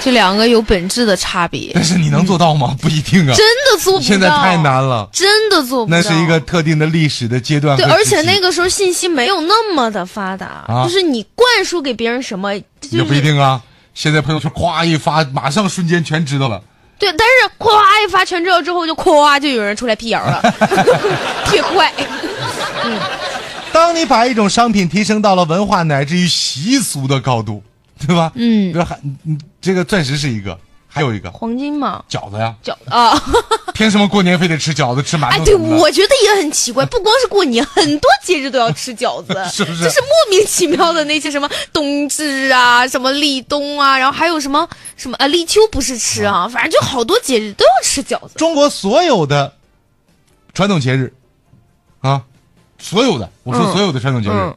[0.00, 2.76] 这两个有本质的差别，但是你能做到吗？
[2.80, 5.08] 不一定啊，真的做不到，现在太，难了。
[5.10, 13.62] 真的做不到，那是一个特定的历史的阶段对，而且那个时候信息没有那么的发达，啊就是你灌输给别人什么，就是、也不一定啊。
[13.98, 16.62] 现在朋友圈咵一发，马上瞬间全知道了。
[17.00, 20.40] 对，但是咵一发全知道之后，就咵就有人出来辟谣了，
[21.44, 21.92] 特别快。
[23.72, 27.60] 当你把一种商品提升到了文化乃至于习俗的高度，
[28.06, 28.30] 对吧？
[28.36, 30.56] 嗯比如还嗯这个钻石是一个，
[30.98, 31.30] 还有一个。
[31.30, 33.20] 黄金嘛，饺子呀，饺子啊，
[33.74, 35.82] 凭什么过年非得吃饺子吃馒哎，对，头什么的？
[35.82, 39.84] 我觉得也很奇怪， 不光是过年，很多节日都要吃饺子， 是不是？
[39.84, 48.32] 就是莫名其妙的那些什么冬至啊，什么立冬啊，然后还有什么什么啊立秋不是吃啊，反正就好多节日都要吃饺子。
[48.36, 49.54] 中国所有的
[50.52, 51.12] 传统节日
[52.00, 52.22] 啊，
[52.78, 53.72] 所有的我说嗯。
[53.72, 54.56] 所有的传统节日，嗯。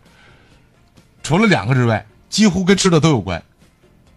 [1.24, 3.44] 除了两个之外，几乎跟吃的都有关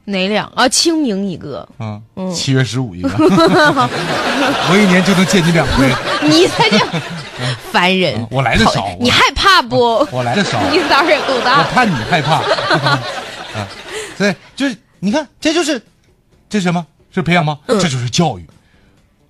[0.04, 0.68] 哪两啊？
[0.68, 2.00] 清明一个，啊。
[2.16, 5.90] 嗯七月十五一个， 我一年就能见你两回。
[6.28, 6.88] 你才这样
[7.72, 8.26] 烦人。
[8.30, 10.06] 我来的少你害怕不？
[10.10, 11.70] 我来的少，你胆儿也够大我大。
[11.70, 12.36] 怕你害怕。
[12.36, 13.00] 啊，
[14.18, 15.80] 对，就是你看，这就是
[16.48, 16.84] 这是什么？
[17.14, 17.58] 是培养吗？
[17.66, 18.46] 嗯这就是教育。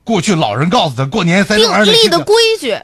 [0.05, 2.79] 过去老人告诉他，过年三这定玩意儿得吃的立的规矩，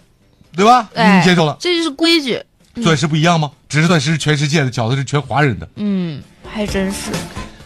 [0.56, 0.88] 对吧？
[0.94, 1.56] 哎，你接受了。
[1.60, 2.42] 这就是规矩。
[2.82, 3.50] 钻石不一样吗？
[3.68, 5.68] 只是钻石是全世界的，饺子是全华人的。
[5.76, 7.10] 嗯，还真是。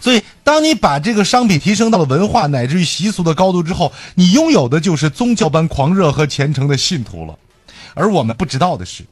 [0.04, 7.34] 所以，当你把这个商品提升到了文化乃至于习俗的高度之后，你拥有的就是宗教般狂热和虔诚的信徒了。
[7.94, 9.02] 而我们不知道的是，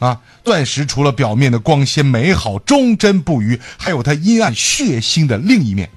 [0.00, 5.88] 啊，钻石除了表面的光鲜美好、忠贞不渝，还有它阴暗血腥的另一面。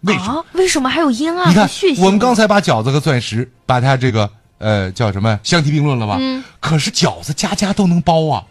[0.00, 0.40] 为什么？
[0.40, 0.44] 啊？
[0.54, 2.02] 为什么还有阴暗你看和血腥？
[2.04, 4.28] 我们刚才把饺子和钻石，把它这个
[4.58, 6.16] 呃叫什么相提并论了吧？
[6.18, 8.42] 嗯可是饺子家家都能包啊。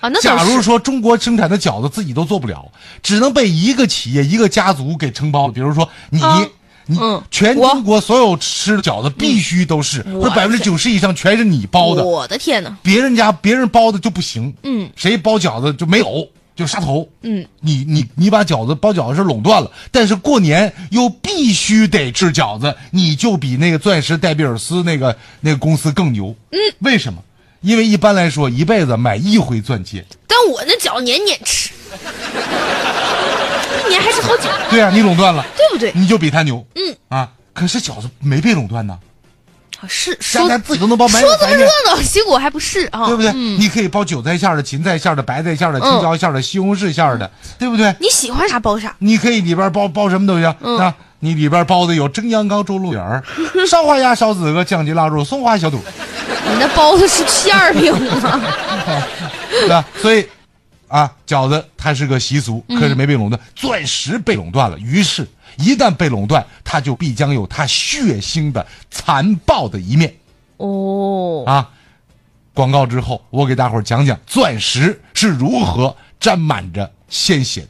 [0.00, 2.70] 啊，那假如说中国生产的饺子自己都做不了，
[3.02, 5.48] 只能被一个企业、一个家族给承包。
[5.48, 6.46] 比如说你，啊
[6.88, 12.76] 你、嗯全中国所有吃的饺子必须都是，我或者百分之九十以上全是你包的，我的天哪！
[12.82, 14.54] 别人家别人包的就不行。
[14.62, 17.08] 嗯，谁包饺子就没有，就杀头。
[17.22, 26.32] 嗯，你你你把饺子包饺子是垄断了，但是过年又必须得吃饺子，你就比那个钻石戴比尔斯那个那个公司更牛。
[26.50, 27.20] 嗯，为什么？
[27.66, 30.04] 因为一般来说一辈子买一回钻戒。
[30.28, 31.72] 但我那饺年年吃，
[33.84, 35.90] 一年还是好几，对啊、你垄断了，对不对？
[35.92, 36.64] 你就比他牛。
[36.76, 38.96] 嗯啊，可是饺子没被垄断呢，
[39.80, 43.06] 啊是现说在自己都能包买说这么买面热闹，结果还不是啊？
[43.08, 43.32] 对不对？
[43.34, 47.92] 嗯，你可以包韭菜馅儿的、芹菜馅儿的、白菜馅儿的、青嗯椒馅儿的、西红柿馅儿的，对不对？
[47.98, 48.94] 你喜欢啥包啥。
[49.00, 50.94] 你可以里边包包什么都行、嗯啊。
[51.20, 53.22] 你里边包的有蒸羊羔、猪鹿眼儿、
[53.68, 58.40] 烧花鸭、烧子鹅、酱鸡腊肉、松花小肚，你那包的是馅儿饼吗？
[59.50, 59.84] 对吧？
[60.00, 60.26] 所以
[60.88, 64.78] 啊，饺子它是个习俗，嗯可是没被垄断，钻石被垄断了。
[64.78, 65.26] 于是，
[65.56, 70.14] 一旦被垄断，它就必将有它血腥的、残暴的一面
[70.58, 71.70] 哦，啊！
[72.54, 77.68] 广告之后，我给大伙儿讲讲钻石是如何沾满着鲜血的。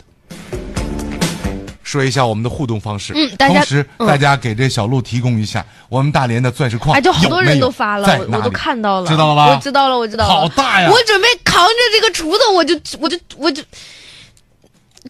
[1.96, 4.06] 说一下我们的互动方式，嗯大家同时嗯。
[4.06, 9.54] 大家给这小鹿提供一下我们大连的钻石矿哎，就好多人都发了，我我都看到了，知道了吧？
[9.54, 10.34] 我知道了，我知道了。
[10.34, 10.90] 好大呀！
[10.90, 13.62] 我准备扛着这个锄头，我就我就我就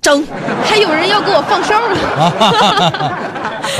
[0.00, 0.24] 整，
[0.64, 2.00] 还有人要给我放哨呢，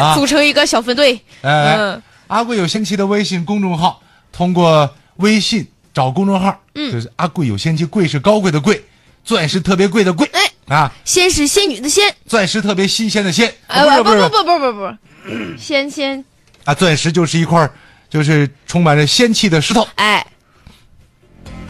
[0.01, 1.21] 啊 组成一个小分队。
[1.43, 2.03] 哎，嗯。
[2.29, 4.01] 阿贵有仙妻的微信公众号，
[4.33, 6.91] 通过微信找公众号，嗯。
[6.91, 8.85] 就是阿贵有仙妻，贵是高贵的贵，
[9.25, 16.25] 钻石特别贵的贵，哎啊，仙是仙女的仙，钻石特别新鲜的鲜，哎不是不是不不不不不不，仙仙。
[16.65, 17.71] 啊，钻石就是一块
[18.11, 19.87] 就是充满着仙气的石头。
[19.95, 20.27] 哎，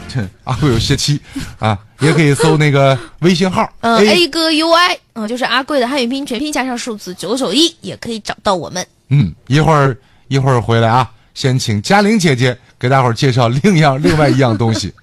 [0.07, 1.21] 这阿贵有仙气。
[1.59, 8.85] 啊，也可以搜那个 微信号嗯 A，，A 哥 UI，嗯，就是阿贵的汉语拼音全拼加上数字九九一，也可以找到我们。
[9.09, 9.95] 嗯，一会儿
[10.27, 14.89] 一会儿回来啊，先请嘉玲姐姐给大伙儿介绍另样另外一样东西。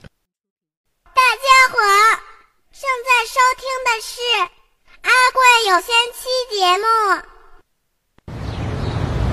[1.15, 1.77] 大家好，
[2.73, 4.21] 正在收听的是
[5.03, 6.85] 阿贵有仙妻节目。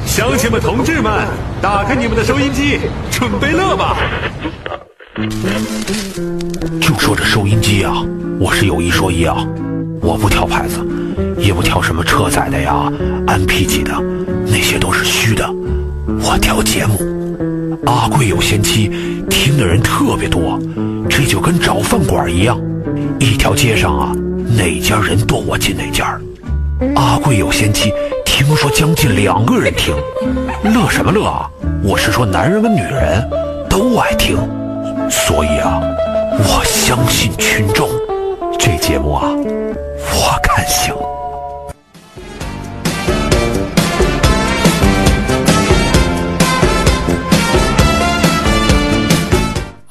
[0.06, 1.28] 乡亲们、同志们，
[1.62, 3.98] 打开你们的收音机，准备乐吧！
[6.82, 7.94] 就说这收音机啊，
[8.40, 9.38] 我是有一说一啊，
[10.02, 10.86] 我不挑牌子，
[11.38, 12.92] 也不挑什么车载的呀、
[13.28, 13.94] MP 级的，
[14.46, 15.50] 那些都是虚的。
[16.22, 17.00] 我挑节目，
[17.86, 18.90] 阿贵有仙妻，
[19.30, 20.60] 听的人特别多，
[21.10, 22.60] 这就跟找饭馆一样，
[23.20, 24.14] 一条街上啊，
[24.58, 26.20] 哪家人多我进哪家。
[26.96, 27.94] 阿贵有仙妻，
[28.26, 29.96] 听说将近两个人听，
[30.64, 31.50] 乐什么乐啊？
[31.84, 33.30] 我是说男人跟女人
[33.70, 34.38] 都爱听。
[35.10, 35.82] 所以啊，
[36.40, 37.90] 我相信群众，
[38.58, 40.96] 这节目啊，我看行。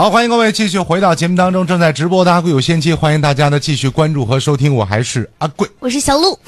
[0.01, 5.69] 好，欢迎各位继续回到节目当中，正在直播的阿贵有仙妻，欢迎大家呢继续关注和收听，我还是阿贵。
[5.79, 6.39] 我是小鹿，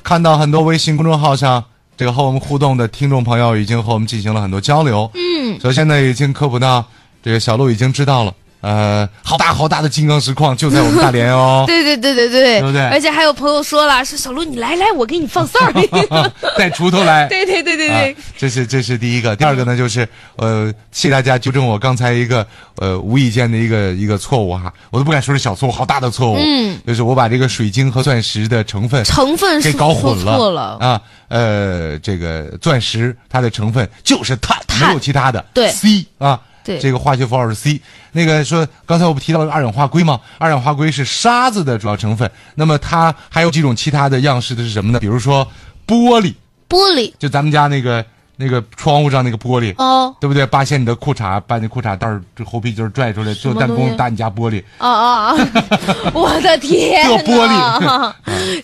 [0.00, 1.64] 看到很多微信公众号上
[1.96, 5.10] 这个和我们互动的听众朋友，已经和我们进行了很多交流。
[5.14, 6.84] 嗯，首先呢，已经科普到
[7.24, 11.64] 这个小鹿已经知道了，呃，好大好大的金刚石矿就在我们大连哦。
[11.68, 15.72] 对对对对对，对不对而且还有朋友说了，说小鹿你来来，我给你放哨儿。
[16.58, 17.26] 带锄头来。
[17.30, 19.34] 对对对对对啊，这是这是第一个。
[19.34, 22.46] 第二个呢，就是呃，谢谢大家纠正我刚才一个
[22.76, 26.36] 呃无意间的一个一个错误哈，我都不敢说是小错误，好大的错误。
[26.38, 31.00] 嗯，就是我把这个水晶和钻石的成分成分给是搞混说错了啊。
[31.28, 35.44] 呃，这个钻石它的成分就是碳，碳没有其他的。
[35.54, 36.38] 对 C 啊。
[36.64, 37.80] 对这个化学符号是 C。
[38.12, 40.20] 那个说，刚才我不提到了二氧化硅吗？
[40.38, 42.30] 二氧化硅是沙子的主要成分。
[42.54, 44.98] 那么它还有几种其他的样式的是什么呢？
[44.98, 45.46] 比如说
[45.86, 46.34] 玻璃，
[46.68, 48.04] 玻璃就咱们家那个
[48.36, 50.44] 那个窗户上那个玻璃，哦对不对？
[50.46, 54.62] 扒下你的裤衩，把你裤衩带儿这后皮筋儿拽出来，做弹弓打你家玻璃。
[54.78, 55.36] 啊啊啊！
[56.12, 58.14] 我的天这玻璃，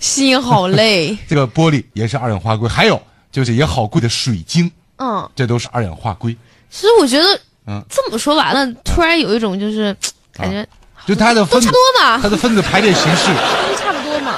[0.01, 1.17] 心好累。
[1.29, 6.37] 这个玻璃也是二氧化硅，还有就是也好贵的水晶，嗯，这都是二氧化硅。
[6.69, 9.97] 其实我觉得嗯，这么说完了，突然有一种就是
[10.33, 10.67] 感觉
[11.07, 13.27] 就它的分子都差不多嘛它的分子排列形式，
[13.69, 14.37] 都差不多嘛，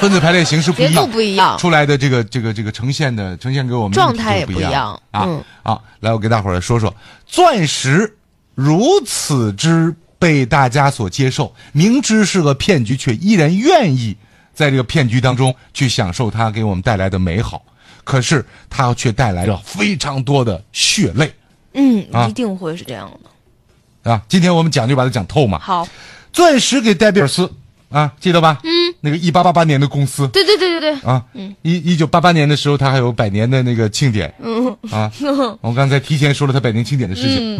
[0.00, 1.56] 分子排列形式不一样，不一样。
[1.58, 5.00] 出来的这个这个这个呈现的呈现给我们状态也不不一样。
[5.10, 5.44] 啊、嗯。
[5.62, 5.80] 啊！
[6.00, 6.92] 来，我给大伙儿说说，
[7.26, 8.16] 钻石
[8.54, 14.16] 如此之被大家所接受，明知是个骗局，却依然愿意
[14.52, 17.62] 在这个骗局当中去享受它给我们带来的美好。
[18.04, 21.32] 可是它却带来了非常多的血泪
[21.74, 24.10] 嗯啊，一定会是这样的。
[24.10, 24.20] 啊！
[24.28, 25.58] 今天我们讲就把它讲透嘛。
[25.58, 25.86] 好，
[26.32, 27.50] 钻石给戴比尔斯
[27.88, 28.58] 啊，记得吧？
[28.64, 28.70] 嗯，
[29.00, 35.10] 那个一八八八年的公司，对对对对对，啊，嗯一一九八八年的时候，他还有百年的那个庆典，嗯啊，
[35.62, 37.58] 我刚才提前说了他百年庆典的事情，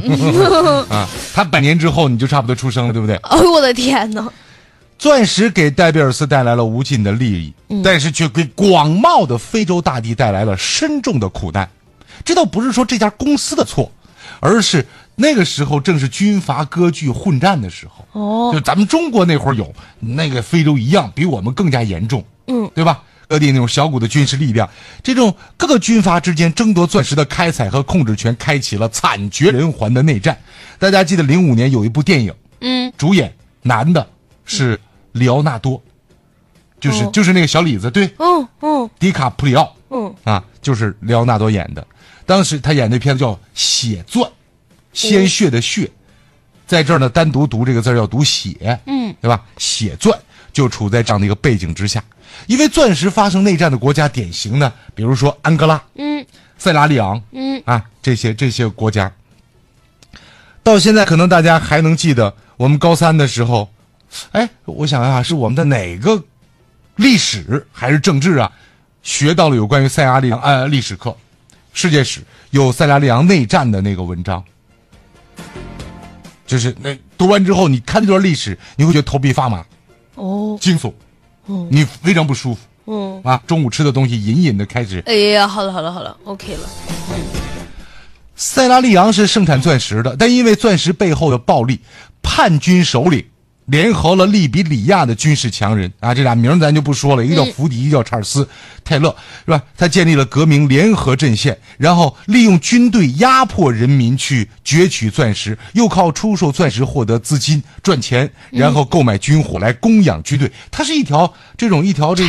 [0.91, 3.15] 啊，他百年之后你就差不多出生了，对不对？
[3.17, 4.27] 哎 呦我的天呐，
[4.99, 7.53] 钻石给戴比尔斯带来了无尽的利益，
[7.85, 11.69] 但是却给广袤的非洲大地带来了深重的苦难。
[12.25, 13.91] 这倒不是说这家公司的错，
[14.45, 14.84] 而是
[15.14, 18.05] 那个时候正是军阀割据混战的时候。
[18.20, 22.24] 哦，就咱们中国那会儿有，那个非洲一样，比我们更加严重。
[22.49, 23.05] 嗯，对吧？
[23.28, 24.68] 各地那种小股的军事力量，
[25.01, 30.36] 这种各个军阀之间争夺钻石的开采和控制权，开启了惨绝人寰的内战。
[30.78, 33.32] 大家记得零五年有一部电影，嗯，主演
[33.62, 34.07] 男的
[34.45, 34.78] 是
[35.12, 35.80] 里奥纳多，
[36.80, 41.86] 就是、哦就是那个小李子，对，哦哦，迪卡普里奥，嗯，啊，就是里奥纳多演的。
[42.27, 44.25] 当时他演那片子叫《血钻》，
[44.93, 45.91] 鲜血的血，
[46.66, 49.43] 在这儿呢单独读这个字儿要读血，嗯，对吧？
[49.59, 50.18] 血钻
[50.53, 52.03] 就处在这样的一个背景之下，
[52.47, 56.25] 因为钻石发生内战的国家典型呢，比如说安哥拉、嗯。
[56.59, 57.61] 塞拉利昂，嗯。
[57.64, 59.12] 啊，这些这些国家，
[60.62, 63.68] 到现在可能大家还能记得，我们高三的时候，
[64.31, 66.23] 哎，我想想啊，是我们的哪个
[66.95, 68.53] 历史还是政治啊，
[69.03, 71.16] 学到了有关于塞拉利昂呃历史课，
[71.73, 72.20] 世界史
[72.51, 74.43] 有塞拉利昂内战的那个文章，
[76.47, 79.64] 就是那读完之后，你看这段历史，你会觉得头皮发麻、
[80.14, 80.93] 哦惊悚，
[81.70, 83.43] 你非常不舒服哦，啊。
[83.47, 86.68] 中午吃的东西隐隐的开始哎呀，好了好了好了，OK 了。
[88.35, 91.81] 塞拉利昂是盛产钻石的，但因为钻石背后的暴力，
[92.23, 93.25] 叛军首领
[93.67, 95.93] 联合了利比里亚的军事强人。
[96.01, 98.45] 啊，这俩名儿咱就不说了，一个叫福迪，一个叫查尔斯·
[98.85, 99.63] 泰勒，是吧？
[99.77, 110.51] 他建立了革命联合阵线，然后利用军队压迫人民去攫取钻石，又靠出售钻石获得资金赚钱，然后购买军火来供养军队。
[110.71, 112.29] 它是一条这种一条这个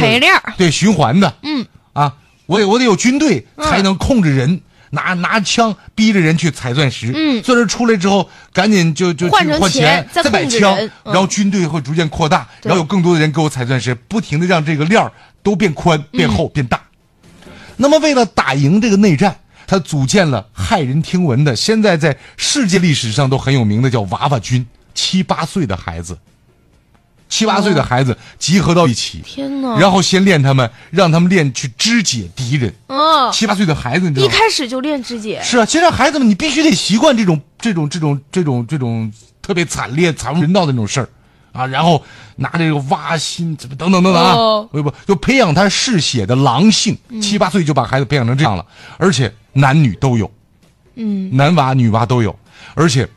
[0.57, 1.65] 对循环的，嗯。
[1.93, 2.11] 啊，
[2.47, 4.61] 我得我得有军队才能控制人，
[4.93, 7.11] 拿拿枪逼着人去采钻石。
[7.13, 16.81] 嗯钻石出来之后，赶紧就就换钱再再买枪然后军队会逐渐扩大，然后有更多的人给我采钻石，不停的让这个链儿都变宽、变厚、变大。
[17.75, 19.35] 那么为了打赢这个内战，
[19.65, 26.17] 他组建了骇人听闻的，现在在世界历史上都很有名的叫娃娃军，七八岁的孩子，
[27.33, 29.75] 七八岁的孩子集合到一起，天哪！
[29.79, 32.71] 然后先练他们，让他们练去肢解敌人。
[32.85, 34.35] 嗯，七八岁的孩子，你知道一吗？
[34.37, 39.11] 开始就练肢解，是啊，其实让孩子们你必须得习惯这种这种这种这种这种
[39.41, 41.09] 特别惨烈、惨无人道的那种事儿。
[41.53, 42.03] 啊，然后
[42.35, 44.69] 拿这个挖心怎么等等等等啊，哦。
[44.71, 46.95] 不不，就培养他嗜血的狼性。
[47.19, 48.63] 七八岁就把孩子培养成这样了，
[48.99, 50.31] 而且男女都有，
[50.93, 52.37] 嗯，男娃女娃都有，
[52.75, 53.09] 而且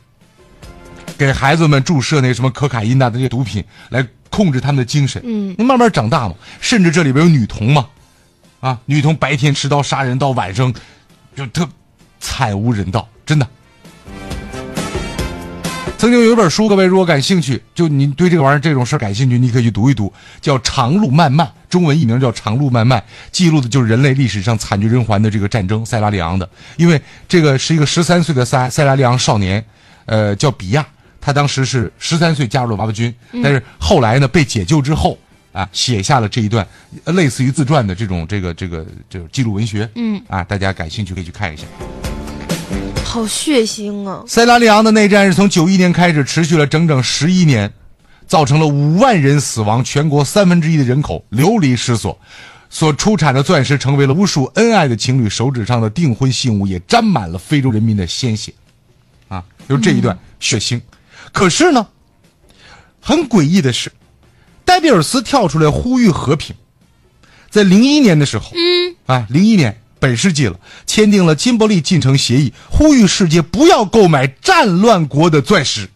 [1.18, 5.22] 给孩子们注射那什么可卡因呐、那些毒品来控制他们的精神。
[5.24, 7.86] 嗯你慢慢长大嘛，甚至这里边有女童嘛，
[8.60, 10.72] 啊，女童白天持刀杀人，到晚上
[11.34, 11.68] 就特
[12.20, 13.46] 惨无人道，真的。
[15.98, 20.12] 曾经有一本书，各位如果感兴趣，就你对这个玩意儿这种事儿感兴趣，你可以去读一读，
[20.42, 23.00] 叫《长路漫漫》，中文译名叫《长路漫漫》，
[23.32, 26.46] 记录的就是人类历史上惨绝人寰的这个战争——塞拉利昂的。
[26.76, 29.64] 因为这个是一个十三岁的塞塞拉利昂少年，
[30.04, 30.86] 呃，叫比亚，
[31.26, 33.12] 他当时是十三岁加入了娃娃军，
[33.42, 35.18] 但是后来呢被解救之后
[35.50, 36.64] 啊，写下了这一段
[37.02, 39.90] 呃类似于自传的这种这个这个这种记录文学。
[39.96, 41.64] 嗯啊，大家感兴趣可以去看一下。
[43.02, 44.22] 好血腥啊！
[44.28, 47.72] 塞拉利昂的内战是从九一年开始，持续了整整十一年，
[48.28, 52.16] 造成了五万人死亡，全国三分之一的人口流离失所。
[52.70, 58.54] 所出产的钻石成为了无数恩爱的情侣手指上的订婚信物，也沾满了非洲人民的鲜血。
[59.26, 60.80] 啊，就这一段血腥。
[61.36, 61.86] 可是呢，
[62.98, 63.92] 很诡异的是，
[64.64, 66.56] 戴比尔斯跳出来呼吁和平。
[67.50, 75.90] 在零一年的时候，嗯，啊，零一年本世纪了，签订了金伯利进程协议，呼吁世界不要购买战乱国的钻石，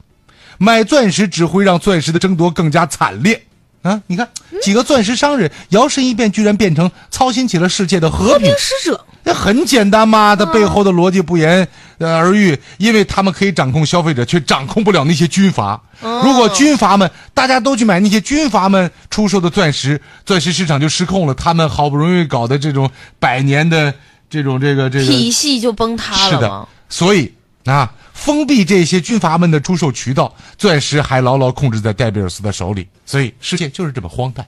[0.59, 3.47] 买钻石只会让钻石的争夺更加惨烈。
[3.83, 4.29] 啊，你看
[4.63, 8.53] 几个钻石商人摇身一变，居然变成操心起了世界的和平。
[8.59, 11.67] 使者，那很简单嘛，它背后的逻辑不言
[11.99, 15.81] 呃而喻，因为他们可以掌控消费者，却掌控不了那些军阀。
[16.01, 21.33] 如果军阀们大家都去买那些军阀们出售的钻石，钻石市场就失控了。
[21.35, 23.95] 他们好不容易搞的这种百年的
[24.29, 27.33] 这种这个这个体系就崩塌了是的了？，所以
[27.65, 32.87] 啊，封闭这些军阀们的出售渠道，钻石还牢牢控制在戴比尔斯的手里。
[33.07, 34.47] 所以世界就是这么荒诞。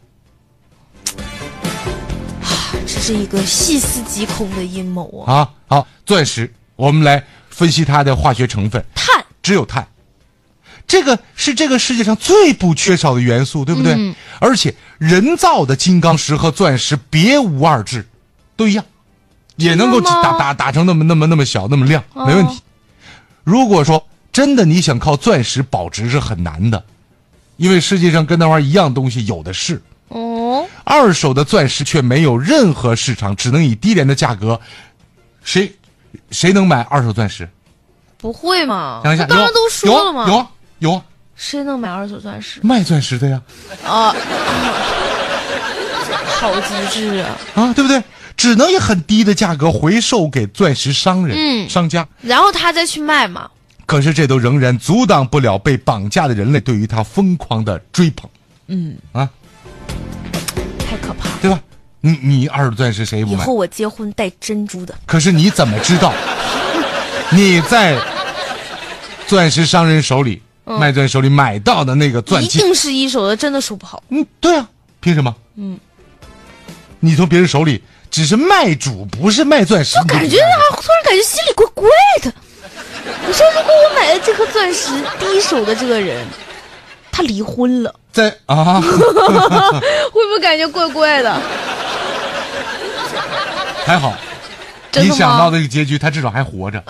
[2.85, 5.35] 这是一个细思极恐的阴谋啊！
[5.35, 9.87] 啊，好，钻石，我们来分析它的化学成分，碳，只有碳，
[10.87, 13.95] 这个是这个世界上最不缺少的元素，对不对？
[13.95, 18.05] 嗯而且人造的金刚石和钻石别无二致，
[18.57, 18.85] 都一样，
[19.57, 22.61] 也能够打打打成那么那么那么小那么亮，没问题。
[23.45, 26.83] 如果说真的你想靠钻石保值是很难的，
[27.57, 29.81] 因为世界上跟那玩意儿一样东西有的是。
[30.09, 34.61] 哦，二手的钻石却没有任何市场，只能以低廉的价格。
[35.43, 35.75] 谁
[36.31, 37.49] 谁能买二手钻石？
[38.19, 39.01] 不会嘛？
[39.03, 40.29] 想一下，有刚刚都说了嘛。
[40.29, 41.03] 有啊有啊，
[41.35, 42.61] 谁能买二手钻石？
[42.63, 43.41] 卖钻石的呀，
[43.85, 44.15] 啊，
[46.41, 47.37] 好机智啊！
[47.55, 48.03] 啊，对不对？
[48.43, 52.05] 只能以很低的价格回售给钻石商人、嗯商家。
[52.23, 53.49] 然后他再去卖嘛。
[53.87, 58.29] 可是这都仍然阻挡不了被绑架的人类对于他疯狂的追捧，
[58.67, 59.31] 嗯，啊，
[60.81, 61.39] 太可怕了。
[61.41, 61.61] 对吧？
[62.01, 63.55] 你你二手钻石谁不买以后？
[63.55, 66.13] 我结婚戴珍珠的，可是你怎么知道
[67.31, 67.97] 你在
[69.29, 72.49] 钻石商人手里、卖钻手里买到的那个钻戒？
[72.49, 74.03] 嗯一定是一手的，真的说不好。
[74.09, 74.69] 嗯，对啊，
[75.01, 75.33] 凭什么？
[75.55, 75.79] 嗯，
[76.99, 77.81] 你从别人手里
[78.13, 79.99] 只是卖主，不是卖钻石。
[79.99, 80.47] 我感觉啊，
[80.77, 81.89] 突然感觉心里怪怪
[82.21, 82.33] 的。
[83.27, 86.25] 你说，如果我买了这颗钻石第一手的这个人，
[87.11, 91.35] 他离婚了，在啊， 会不会感觉怪怪的？
[93.85, 94.15] 还好，
[94.93, 96.83] 你想到这个结局，他至少还活着。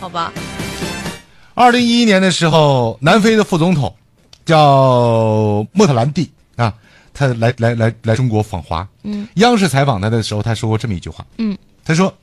[0.00, 0.32] 好吧，
[1.54, 3.94] 二零一一年的时候，南非的副总统
[4.44, 6.74] 叫莫特兰蒂啊，
[7.20, 8.88] 他来来来来中国访华。
[9.02, 11.26] 嗯，央视采访他的时候，他说过这么一句话。
[11.36, 12.16] 嗯，他说：“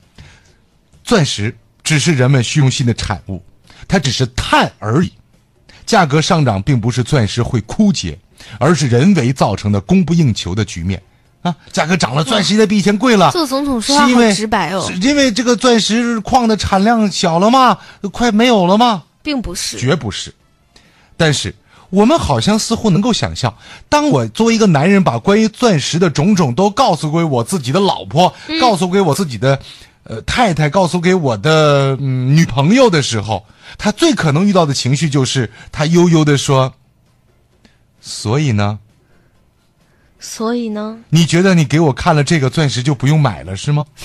[1.04, 3.40] 钻石只是人们虚荣心的产物，
[3.86, 5.12] 它只是碳而已。
[5.86, 8.18] 价格上涨并不是钻石会枯竭，
[8.58, 11.00] 而是人为造成的供不应求的局面。
[11.42, 13.30] 啊，价格涨了，钻石现在比以前贵了。
[13.30, 17.78] 做总统说话因为直白哦是，因为这个钻石矿的产量小了吗？
[18.10, 19.04] 快没有了吗？
[19.22, 19.78] 并不是。
[19.78, 20.34] 绝不是。
[21.16, 21.54] 但是
[21.90, 23.54] 我们好像似乎能够想象，
[23.88, 29.58] 当我作为一个男人把关于钻石的种种都告诉给我自己的老婆，告诉给我自己的
[30.04, 33.46] 呃太太，告诉给我的嗯女朋友的时候，
[33.78, 36.74] 他最可能遇到的情绪就是他悠悠的说
[38.00, 38.78] ：“所以呢，
[40.20, 43.84] 所以呢，你觉得你给我看了这个钻石就不用买了是吗？”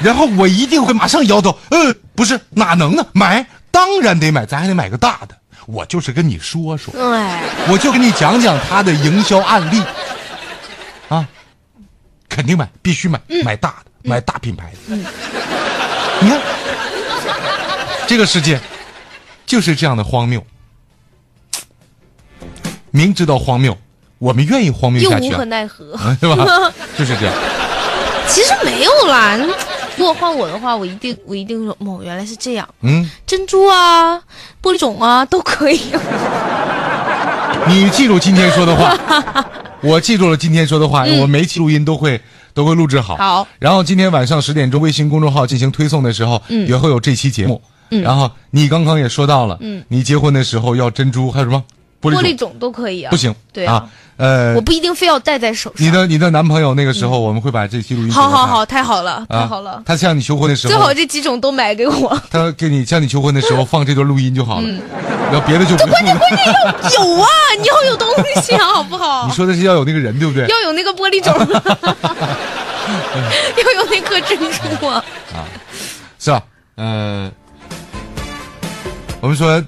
[0.00, 3.04] 然后我一定会马上摇头，呃，不是，哪能呢？
[3.12, 3.44] 买，
[3.78, 5.36] 当然得买，咱还得买个大的。
[5.66, 9.80] 我就是跟你说说，哎，我就跟你讲讲他的营销案例，
[11.08, 11.24] 啊，
[12.28, 14.96] 肯定买，必须买，买大的，买大品牌的。
[16.20, 16.40] 你看，
[18.08, 18.58] 这个世界
[19.46, 20.44] 就是这样的荒谬。
[22.90, 23.78] 明知道荒谬，
[24.18, 25.94] 我们愿意荒谬又无可奈何。
[25.94, 26.72] 啊是吧？
[26.98, 27.34] 就是这样。
[28.26, 29.38] 其实没有啦，
[29.98, 34.16] 如果换我的话，我一定我一定说，哦，原来是这样，嗯，珍珠啊、
[34.62, 35.80] 玻璃种啊都可以。
[37.68, 38.96] 你记住今天说的话，
[39.82, 42.20] 我记住了今天说的话，我每一期录音都会
[42.54, 43.16] 都会录制好。
[43.16, 43.48] 嗯好。
[43.58, 46.66] 然后今天晚上十点钟，微信公众号进行推送的时候，嗯。
[46.68, 47.60] 也会有这期节目。
[47.90, 49.82] 然后你刚刚也说到了，嗯。
[49.88, 51.62] 你结婚的时候要珍珠，还有什么？
[52.00, 52.22] 玻璃种。
[52.22, 53.88] 玻璃种都可以啊，不行，对啊，
[54.18, 55.86] 呃我，不一定非要戴在手上。
[55.86, 62.20] 你的你的男朋友那个时候，我们会把这期录音好好好，太好了，啊太好了，他向你求婚的时候最好，这几种都买给我。
[62.30, 64.68] 他给你向你求婚的时候放这段录音就好了，
[65.30, 66.20] 然后别的就不用了。
[66.94, 67.28] 有啊，
[67.60, 68.08] 你要有东
[68.42, 69.32] 西啊，好不好你？
[69.32, 70.46] 说的是要有那个人，对不对？
[70.48, 71.32] 要有那个玻璃种，
[73.56, 74.36] 要有那颗珍
[74.80, 75.04] 珠啊。
[76.18, 76.42] 是吧？
[76.74, 77.30] 呃，
[79.20, 79.62] 我们说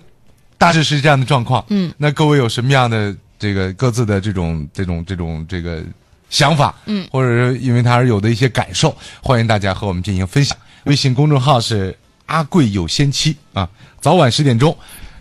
[0.58, 1.64] 大致是这样的状况。
[1.68, 5.82] 嗯，那各位有什么样的这个各自的这种这种这种这个
[6.28, 6.72] 想法？
[6.84, 10.56] 嗯，或者是因为他而有的一些感受，欢迎大家和我们进行分享。
[10.84, 13.68] 微信公众号是阿贵有仙妻啊，
[14.00, 14.76] 早晚十点钟。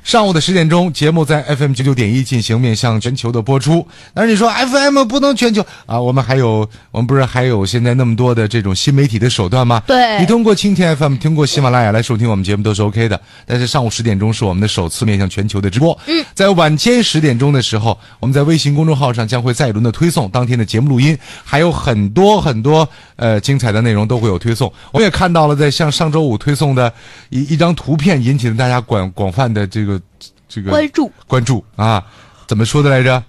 [0.10, 3.88] 上午的十点钟，节目在 FM 九九点一进行面向全球的播出。
[4.12, 6.02] 但是你说 FM 不能全球啊？
[6.02, 9.84] 我们还有，我们不是还有现在那么多的这种新媒体的手段吗？
[9.86, 13.22] 对你通过蜻蜓 FM、通过喜马拉雅来收听我们节目都是 OK 的。
[13.46, 15.96] 但是上午十点钟是我们的首次面向全球的直播。
[16.08, 24.74] 嗯，在晚间十点钟的时候，我们在微信公众号上将会再一轮的推送当天的节目录音，还有很多很多呃精彩的内容都会有推送。
[24.92, 26.92] 我们也看到了，在像上周五推送的
[27.30, 29.99] 一一张图片，引起了大家广广泛的这个
[30.48, 32.04] 这个关注关注啊，
[32.48, 33.24] 怎么说的来着？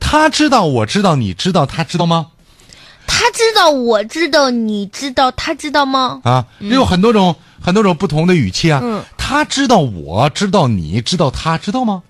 [0.00, 2.28] 他知道，我知道，你知道，他知道吗？
[3.06, 6.20] 他知道，我知道，你知道，他知道吗？
[6.24, 8.80] 啊，也有很多种、很多种不同的语气啊。
[8.82, 12.02] 嗯他知道，我知道，你知道，他知道吗？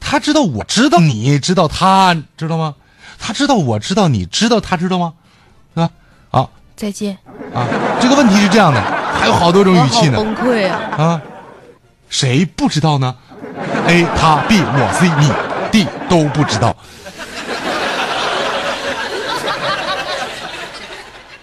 [0.00, 2.74] 他知道，我知道，你知道，他知道吗？
[3.20, 5.14] 他知道，我知道，你知道，他知道吗？
[6.76, 7.16] 再见，
[7.54, 7.66] 啊，
[8.00, 8.80] 这个问题是这样的，
[9.18, 10.16] 还有好多种语气呢。
[10.18, 10.90] 崩溃啊！
[10.98, 11.22] 啊，
[12.08, 13.14] 谁不知道呢
[13.86, 15.30] ？A 他 B 我 C 你
[15.70, 16.76] D 都不知道，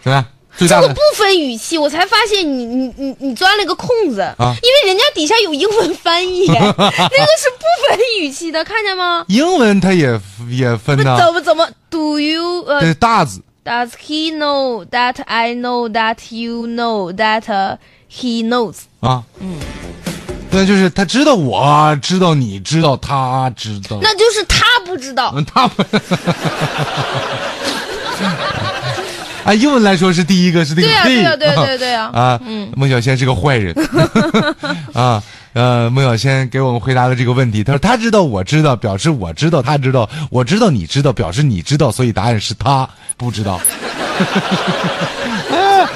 [0.04, 0.26] 怎么样？
[0.58, 9.24] 最大的这个不分语气，我才发现你你你你钻了个空子啊因为人家底下有英文翻译， 那个是不分语气的，看见吗？
[9.28, 10.20] 英文它也
[10.50, 17.78] 也分不呐，怎么怎么？Do you 呃、这大字 Does he know that I know that you know that、
[18.10, 18.78] he knows？
[19.02, 19.56] 啊，嗯，
[20.52, 25.32] 那，就是他知道我知道你知道他知道，那就是他不知道。
[25.36, 25.84] 嗯，他不。
[29.44, 32.40] 啊， 英文来说是第一个是这个对呀、对呀、对呀、对呀、对呀、啊，
[32.76, 33.76] 孟小仙是个坏人
[34.94, 35.22] 啊。
[35.54, 43.60] 呃，孟小仙给我们回答了这个问题，他说他知道我知道，表示我知道他知道，我知道你知道，表示你知道，所以答案是他不知道。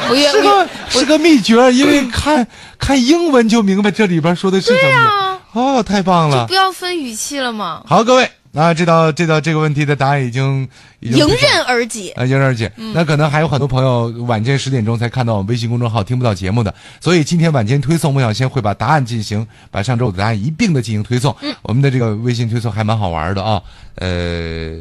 [0.08, 2.46] 是个是个秘诀，因为看
[2.78, 5.40] 看英文就明白这里边说的是什么啊。
[5.54, 6.54] 哦，太棒了不！
[6.54, 10.68] 要分语气了嘛，好，各位啊，这道这道这个问题的答案已经
[11.02, 12.14] 已经迎刃而解。
[12.16, 12.72] 啊，迎刃而解。
[12.94, 21.36] 那可能还有很多朋友晚间十点钟才看到我们微信公众号听不到节目的，所以今天晚间推送，孟小仙会把答案进行，把上周的答案一并的进行推送。
[21.64, 23.62] 我们的这个微信推送还蛮好玩的啊。
[23.96, 24.80] 呃，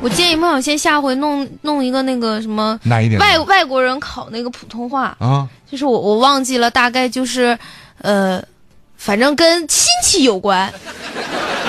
[0.00, 5.48] 我建议孟小仙下回弄弄一个那个什么哪一点外外国人考那个普通话，啊？
[5.68, 7.58] 就是我我忘记了，大概就是，
[7.98, 8.40] 呃，
[8.96, 10.72] 反正跟亲戚有关。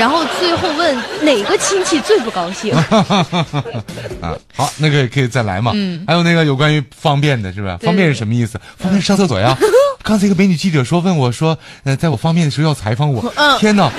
[0.02, 2.74] 然后最后问哪个亲戚最不高兴？
[4.20, 5.72] 啊，好，那个可以再来嘛。
[5.76, 7.78] 嗯，还有那个有关于方便的，是吧？
[7.80, 8.60] 对方便是什么意思？
[8.80, 9.56] 方便上厕所呀。
[10.02, 13.32] 刚才一个美女记者说问我说，呃，在我方便的时候要采访我。
[13.36, 13.92] 嗯天哪，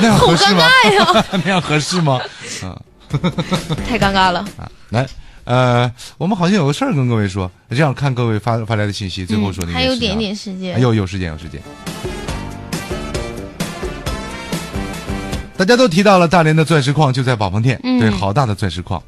[0.00, 0.64] 那样合适吗？
[1.44, 2.18] 那样合适吗？
[3.86, 4.40] 太尴尬了。
[4.56, 5.06] 啊，来，
[5.44, 11.60] 呃，我们好像有个事儿跟各位说，这样看各位发发来的信息，最后说那个、嗯还有点点时间哎有有时间有时间。
[15.56, 19.02] 大家都提到了大连的钻石矿就在宝丰店，嗯对，好大的钻石矿。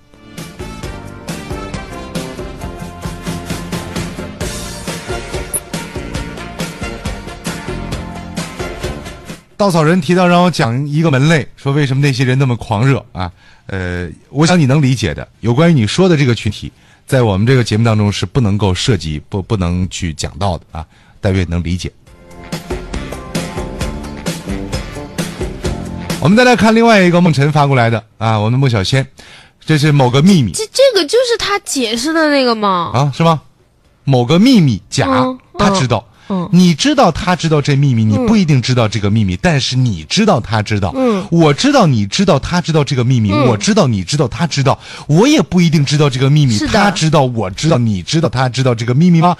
[9.58, 13.30] 稻草人提到让我讲一个门类，说为什么那些人那么狂热啊？
[13.66, 15.28] 呃，我想你能理解的。
[15.40, 16.72] 有关于你说的这个群体，
[17.06, 20.86] 在我们这个节目当中是不能够涉及、不不能去讲到的啊。
[21.20, 21.92] 大约能理解。
[26.20, 29.06] 我们再来看另外一个梦辰发过来的啊，我们的孟小仙，
[29.64, 32.90] 这是某个秘密这这个就是他解释的那个吗？
[32.92, 33.40] 啊，是吗？
[34.02, 36.07] 某个秘密甲、嗯他知道。
[36.28, 40.92] 嗯你知道他知道这秘密，你不一定知道这个秘密，但是你知道他知道。
[40.96, 46.58] 嗯我知道你知道他知道这个秘密，我知道你知道他知道，我也不一定知道这个秘密。
[46.66, 49.36] 他知道，我知道，你知道他知道这个秘密吗？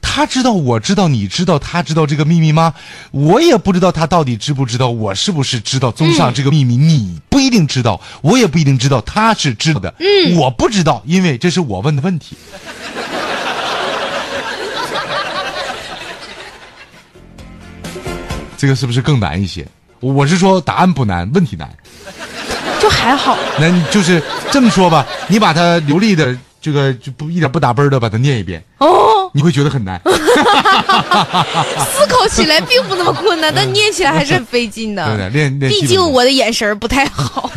[0.00, 2.72] 他知道，我知道，你知道他知道这个秘密吗？
[3.10, 5.90] 我也不知道他到底知不知道，我是不是知道。
[5.90, 9.94] 综上这个秘密，你不一定知道，我也不一定知道他是知道的。
[9.98, 12.36] 嗯，我不知道，因为这是我问的问题。
[18.56, 19.66] 这个是不是更难一些？
[20.00, 21.68] 我我是说答案不难，问题难。
[22.78, 23.36] 就还好。
[23.58, 29.98] 那你就是这么说吧，你把它流利的这个就不一点不打奔的把它念一遍，哦，你会觉得很难。
[30.04, 35.06] 思考起来并不那么困难，但念起来还是很费劲的。
[35.06, 37.50] 对不对练练毕竟我的眼神儿不太好。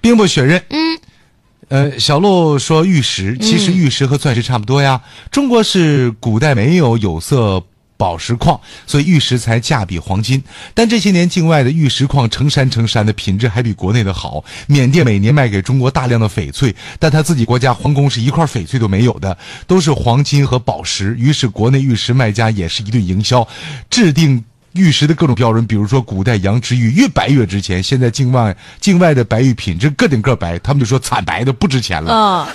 [0.00, 0.60] 兵不血刃。
[0.70, 0.98] 嗯，
[1.68, 5.00] 呃，小鹿说玉石，其实玉石和钻石差不多呀。
[5.32, 7.60] 中国是古代没有有色
[7.96, 10.40] 宝石矿，所以玉石才价比黄金。
[10.74, 14.44] 但这些年境外的玉石矿成山成山的，品质还比国内的好。
[14.68, 19.36] 缅甸每年卖给中国大量的翡翠，但他自己国家皇宫是一块翡翠都没有的，
[19.66, 21.16] 都是黄金和宝石。
[21.18, 23.46] 于是国内玉石卖家也是一顿营销，
[23.90, 24.44] 制定。
[24.76, 32.12] 玉石的各种标准，比如说古代羊脂玉越白越值钱，现在境外境外的白玉品质个顶个白，他们就说惨白的不值钱了。
[32.12, 32.48] 啊，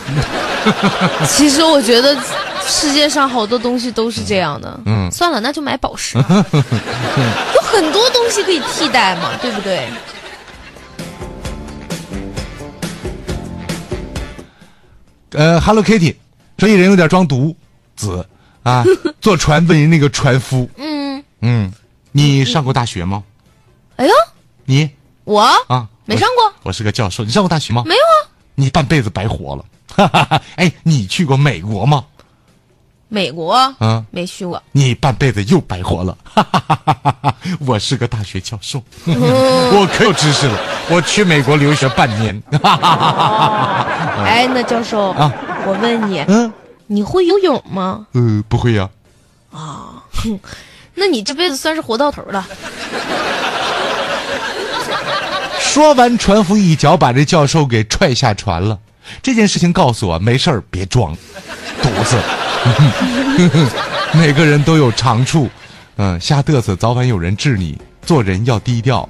[1.28, 2.16] 其实我觉得
[2.66, 4.80] 世界上好多东西都是这样的。
[4.86, 6.24] 嗯算了，那就买宝石吧。
[6.54, 9.88] 有很多东西可以替代嘛，对不对？
[15.34, 16.16] 呃，Hello Kitty，
[16.58, 17.56] 这一人有点装犊
[17.96, 18.28] 子
[18.64, 18.84] 啊，
[19.22, 21.72] 坐船问人那个船夫，嗯，嗯，
[22.12, 23.24] 你上过大学吗？
[23.98, 24.12] 哎呦，
[24.66, 24.90] 你
[25.24, 27.84] 我啊，没上过，我是个教授，你上过大学吗？
[27.86, 28.30] 没有啊。
[28.56, 29.66] 你半辈子白活了。
[29.96, 30.42] 哈哈哈！
[30.56, 32.06] 哎，你去过美国吗？
[33.10, 36.18] 美国啊，没去过，你半辈子又白活了。
[36.24, 37.36] 哈哈哈哈哈！
[37.60, 40.58] 我是个大学教授， 我可有知识了。
[40.90, 42.42] 我去美国留学半年。
[42.52, 43.84] 哈哈哈哈
[44.16, 44.24] 哈！
[44.24, 45.32] 哎，那教授啊，
[45.66, 46.52] 我问你，嗯，
[46.88, 48.08] 你会游泳吗？
[48.14, 48.90] 呃，不会呀、
[51.02, 52.48] 那你这辈子算是活到头了。
[55.60, 58.78] 说完，船夫一脚把这教授给踹下船了。
[59.20, 61.18] 这件事情告诉我，没事儿别装，
[61.82, 62.16] 犊子。
[64.14, 65.50] 每个人都有长处，
[65.96, 67.82] 嗯，瞎嘚瑟，早晚有人治你。
[68.06, 69.10] 做人要低调。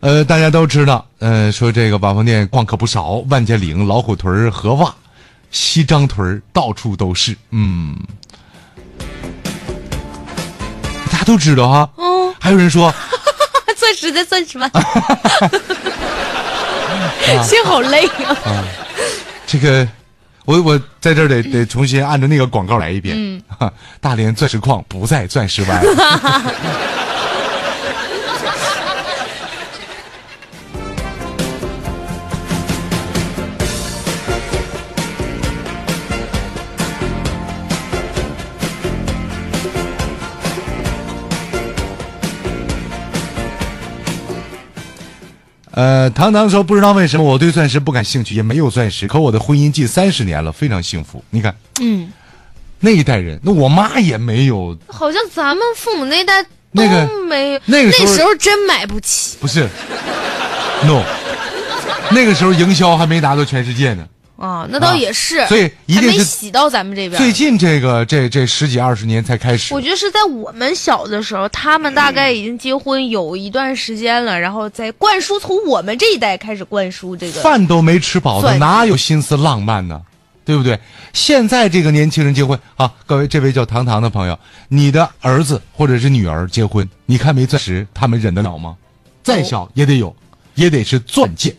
[0.00, 4.90] 呃，大家都知道，呃，说这个瓦房店逛客不少，万家岭、老虎屯、河洼、
[5.50, 7.36] 西张屯到处都是。
[7.50, 7.96] 嗯，
[11.10, 11.90] 大家都知道哈。
[11.96, 12.92] 嗯，还有人说，
[13.76, 14.70] 钻石在钻石湾，
[17.44, 18.64] 心好累啊。
[19.46, 19.86] 这个，
[20.44, 23.16] 我我在这儿得得重新按照那个广告来一遍。
[23.18, 23.42] 嗯，
[24.00, 25.80] 大连钻石矿不在钻石湾。
[45.80, 51.24] 呃，糖糖说不知道为什么我对钻石不感兴趣，也没有钻石，可我的婚姻近三十年了，非常幸福。
[51.30, 52.12] 你看，嗯，
[52.80, 59.38] 那一代人，那我妈也没有，好像咱们父母那代那个都没有，那个时候时候真买不起。
[59.40, 59.66] 不是
[60.84, 61.02] ，no，
[62.10, 64.06] 那个时候营销还没达到全世界呢。
[64.40, 67.20] 啊，那倒也是，所以一定是洗到咱们这边。
[67.20, 69.80] 最近这个这这十几二十年才开始我。
[69.80, 77.42] 觉得是在我们小的时候，他们大概已经结婚有一段时间了，然后再灌输，从我们这一代开始灌输这个。
[77.42, 80.00] 饭都没吃饱的，哪有心思浪漫呢？
[80.42, 80.80] 对不对？
[81.12, 84.38] 现在这个年轻人结婚啊，各位这位叫糖糖的朋友，
[84.68, 88.74] 你的儿子或者是女儿结婚，你看没钻石，他们忍得了吗？
[89.22, 90.16] 再小也得有，
[90.54, 91.54] 也得是钻戒，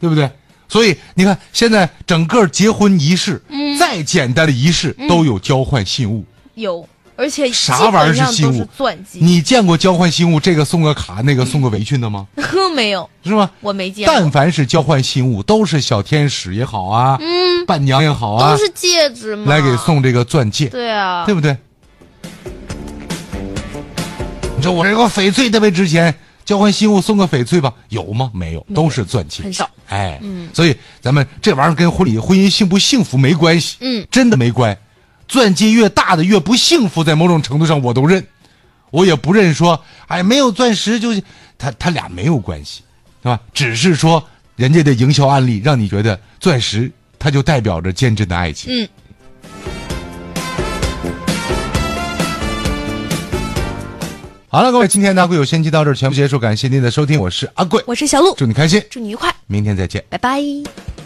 [0.00, 0.30] 对不对？
[0.70, 6.24] 所以你看，现在整个结婚仪式，嗯再简单的仪式都有交换信物。
[6.54, 9.18] 有，而且啥玩意儿是信物钻戒。
[9.20, 12.26] 你见过交换信物这个送个卡，那个送个围裙的吗？
[12.36, 13.50] 呵，没有，是吗？
[13.60, 14.14] 我没见过。
[14.14, 19.50] 但凡是交换信物，都是小天使也好啊，嗯，伴娘也好啊都，是戒指嘛。
[19.50, 19.76] 来给。
[19.80, 21.56] 送这个钻戒，对啊，对不对？
[24.58, 26.14] 你说我这个翡翠特别值钱，
[26.50, 28.28] 交换信物送个翡翠吧，有吗？
[28.34, 29.70] 没有，都是钻戒，很少。
[29.86, 30.20] 哎，
[30.52, 34.76] 所以咱们这玩意儿跟婚礼婚姻幸不幸福没关系，嗯，真的没关。
[35.28, 38.26] 钻戒越大的越不幸福，在某种程度上我都认，
[38.90, 41.22] 我也不认说，哎，没有钻石就是
[41.56, 42.82] 他他俩没有关系，
[43.22, 43.40] 对吧？
[43.54, 44.20] 只是说
[44.56, 48.74] 人家的营销案例让你觉得钻石它就代表着坚贞的爱情。
[48.74, 48.88] 嗯。
[54.52, 60.02] 好了，各位，今天的阿贵有先机到这儿全部结束，感谢您的收听，我是阿贵，我是小鹿，祝你开心，祝你愉快，明天再见。
[60.08, 60.42] 拜拜。